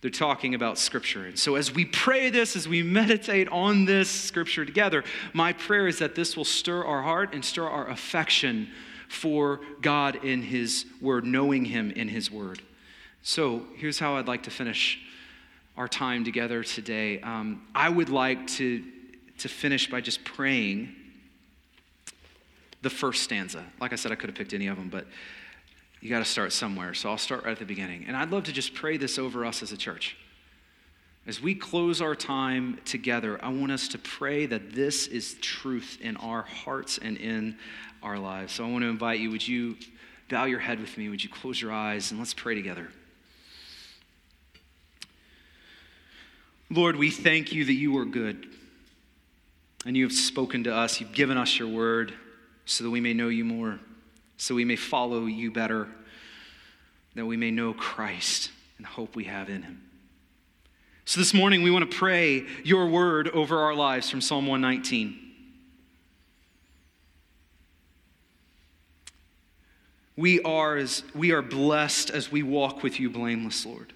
They're 0.00 0.10
talking 0.10 0.54
about 0.54 0.78
Scripture. 0.78 1.26
And 1.26 1.38
so, 1.38 1.56
as 1.56 1.72
we 1.72 1.84
pray 1.84 2.30
this, 2.30 2.56
as 2.56 2.66
we 2.66 2.82
meditate 2.82 3.48
on 3.48 3.84
this 3.84 4.08
Scripture 4.10 4.64
together, 4.64 5.04
my 5.34 5.52
prayer 5.52 5.86
is 5.86 5.98
that 5.98 6.14
this 6.14 6.36
will 6.36 6.44
stir 6.44 6.84
our 6.84 7.02
heart 7.02 7.34
and 7.34 7.44
stir 7.44 7.68
our 7.68 7.88
affection 7.88 8.68
for 9.08 9.60
God 9.82 10.24
in 10.24 10.40
His 10.40 10.86
Word, 11.02 11.26
knowing 11.26 11.66
Him 11.66 11.90
in 11.90 12.08
His 12.08 12.30
Word. 12.30 12.62
So, 13.22 13.64
here's 13.76 13.98
how 13.98 14.16
I'd 14.16 14.28
like 14.28 14.44
to 14.44 14.50
finish 14.50 14.98
our 15.76 15.88
time 15.88 16.24
together 16.24 16.64
today. 16.64 17.20
Um, 17.20 17.62
I 17.74 17.88
would 17.88 18.08
like 18.08 18.46
to, 18.48 18.82
to 19.38 19.48
finish 19.48 19.90
by 19.90 20.00
just 20.00 20.24
praying 20.24 20.94
the 22.82 22.90
first 22.90 23.22
stanza. 23.22 23.64
Like 23.80 23.92
I 23.92 23.96
said, 23.96 24.10
I 24.10 24.14
could 24.14 24.30
have 24.30 24.36
picked 24.36 24.54
any 24.54 24.68
of 24.68 24.76
them, 24.76 24.88
but 24.88 25.06
you 26.00 26.08
got 26.08 26.20
to 26.20 26.24
start 26.24 26.52
somewhere. 26.52 26.94
So 26.94 27.10
I'll 27.10 27.18
start 27.18 27.44
right 27.44 27.52
at 27.52 27.58
the 27.58 27.66
beginning. 27.66 28.04
And 28.06 28.16
I'd 28.16 28.30
love 28.30 28.44
to 28.44 28.52
just 28.52 28.74
pray 28.74 28.96
this 28.96 29.18
over 29.18 29.44
us 29.44 29.62
as 29.62 29.72
a 29.72 29.76
church. 29.76 30.16
As 31.26 31.42
we 31.42 31.54
close 31.54 32.00
our 32.00 32.14
time 32.14 32.78
together, 32.86 33.38
I 33.44 33.50
want 33.50 33.70
us 33.70 33.88
to 33.88 33.98
pray 33.98 34.46
that 34.46 34.72
this 34.72 35.06
is 35.06 35.34
truth 35.42 35.98
in 36.00 36.16
our 36.16 36.42
hearts 36.42 36.98
and 36.98 37.18
in 37.18 37.58
our 38.02 38.18
lives. 38.18 38.54
So 38.54 38.66
I 38.66 38.70
want 38.70 38.82
to 38.82 38.88
invite 38.88 39.20
you, 39.20 39.30
would 39.30 39.46
you 39.46 39.76
bow 40.30 40.44
your 40.44 40.58
head 40.58 40.80
with 40.80 40.96
me? 40.96 41.10
Would 41.10 41.22
you 41.22 41.28
close 41.28 41.60
your 41.60 41.72
eyes 41.72 42.10
and 42.10 42.18
let's 42.18 42.32
pray 42.32 42.54
together? 42.54 42.88
Lord, 46.70 46.96
we 46.96 47.10
thank 47.10 47.52
you 47.52 47.64
that 47.64 47.72
you 47.72 47.98
are 47.98 48.04
good 48.04 48.46
and 49.84 49.96
you 49.96 50.04
have 50.04 50.12
spoken 50.12 50.64
to 50.64 50.74
us. 50.74 51.00
You've 51.00 51.12
given 51.12 51.36
us 51.36 51.58
your 51.58 51.68
word 51.68 52.14
so 52.64 52.84
that 52.84 52.90
we 52.90 53.00
may 53.00 53.12
know 53.12 53.28
you 53.28 53.44
more 53.44 53.80
so 54.40 54.54
we 54.54 54.64
may 54.64 54.76
follow 54.76 55.26
you 55.26 55.50
better, 55.50 55.86
that 57.14 57.26
we 57.26 57.36
may 57.36 57.50
know 57.50 57.74
Christ 57.74 58.50
and 58.78 58.86
the 58.86 58.90
hope 58.90 59.14
we 59.14 59.24
have 59.24 59.50
in 59.50 59.62
him. 59.62 59.82
So 61.04 61.20
this 61.20 61.34
morning, 61.34 61.62
we 61.62 61.70
want 61.70 61.90
to 61.90 61.94
pray 61.94 62.46
your 62.64 62.86
word 62.86 63.28
over 63.28 63.58
our 63.58 63.74
lives 63.74 64.08
from 64.08 64.22
Psalm 64.22 64.46
119. 64.46 65.18
We 70.16 70.40
are, 70.40 70.78
as, 70.78 71.02
we 71.14 71.32
are 71.32 71.42
blessed 71.42 72.08
as 72.08 72.32
we 72.32 72.42
walk 72.42 72.82
with 72.82 72.98
you 72.98 73.10
blameless, 73.10 73.66
Lord. 73.66 73.92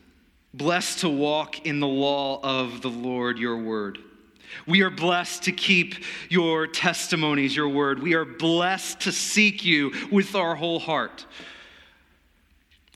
Blessed 0.54 1.00
to 1.00 1.08
walk 1.08 1.66
in 1.66 1.80
the 1.80 1.86
law 1.86 2.40
of 2.42 2.80
the 2.80 2.88
Lord, 2.88 3.38
your 3.38 3.58
word. 3.58 3.98
We 4.68 4.82
are 4.82 4.90
blessed 4.90 5.42
to 5.44 5.52
keep 5.52 5.96
your 6.28 6.68
testimonies, 6.68 7.56
your 7.56 7.68
word. 7.68 8.00
We 8.00 8.14
are 8.14 8.24
blessed 8.24 9.00
to 9.00 9.10
seek 9.10 9.64
you 9.64 9.92
with 10.12 10.36
our 10.36 10.54
whole 10.54 10.78
heart. 10.78 11.26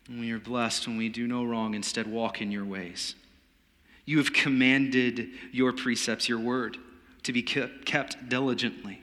And 0.09 0.21
we 0.21 0.31
are 0.31 0.39
blessed 0.39 0.87
when 0.87 0.97
we 0.97 1.09
do 1.09 1.27
no 1.27 1.45
wrong, 1.45 1.75
instead, 1.75 2.07
walk 2.07 2.41
in 2.41 2.53
your 2.53 2.65
ways. 2.65 3.17
You 4.05 4.19
have 4.19 4.33
commanded 4.33 5.29
your 5.51 5.73
precepts, 5.73 6.29
your 6.29 6.39
word, 6.39 6.77
to 7.25 7.33
be 7.33 7.43
kept 7.43 8.29
diligently. 8.29 9.03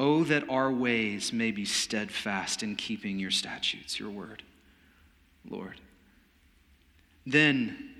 Oh, 0.00 0.24
that 0.24 0.50
our 0.50 0.72
ways 0.72 1.32
may 1.32 1.52
be 1.52 1.64
steadfast 1.64 2.64
in 2.64 2.74
keeping 2.74 3.20
your 3.20 3.30
statutes, 3.30 4.00
your 4.00 4.10
word, 4.10 4.42
Lord. 5.48 5.80
Then 7.26 7.90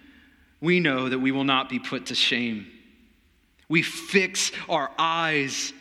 we 0.61 0.81
know 0.81 1.09
that 1.09 1.19
we 1.19 1.33
will 1.33 1.45
not 1.45 1.69
be 1.69 1.79
put 1.79 2.07
to 2.07 2.15
shame. 2.15 2.67
We 3.69 3.83
fix 3.83 4.53
our 4.69 4.91
eyes 4.97 5.73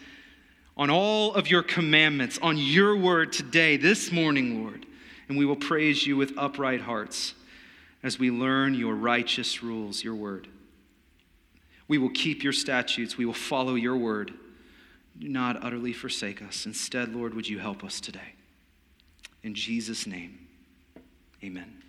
on 0.76 0.90
all 0.90 1.34
of 1.36 1.50
your 1.50 1.64
commandments, 1.64 2.40
on 2.42 2.58
your 2.58 2.98
word 2.98 3.32
today, 3.32 3.78
this 3.78 4.12
morning, 4.12 4.64
Lord, 4.64 4.86
and 5.30 5.38
we 5.38 5.46
will 5.46 5.56
praise 5.56 6.06
you 6.06 6.18
with 6.18 6.34
upright 6.38 6.82
hearts 6.82 7.34
as 8.04 8.20
we 8.20 8.30
learn 8.30 8.74
your 8.74 8.96
righteous 8.96 9.64
rules, 9.64 10.04
your 10.04 10.16
word. 10.16 10.48
We 11.88 11.98
will 11.98 12.10
keep 12.10 12.44
your 12.44 12.54
statutes, 12.54 13.18
we 13.18 13.26
will 13.26 13.34
follow 13.34 13.76
your 13.76 13.96
word. 13.96 14.34
Do 15.18 15.30
not 15.30 15.64
utterly 15.64 15.94
forsake 15.94 16.42
us. 16.42 16.66
Instead, 16.66 17.16
Lord, 17.16 17.36
would 17.36 17.48
you 17.48 17.60
help 17.60 17.86
us 17.86 18.02
today? 18.02 18.34
In 19.44 19.54
Jesus' 19.54 20.06
name, 20.06 20.38
amen. 21.42 21.85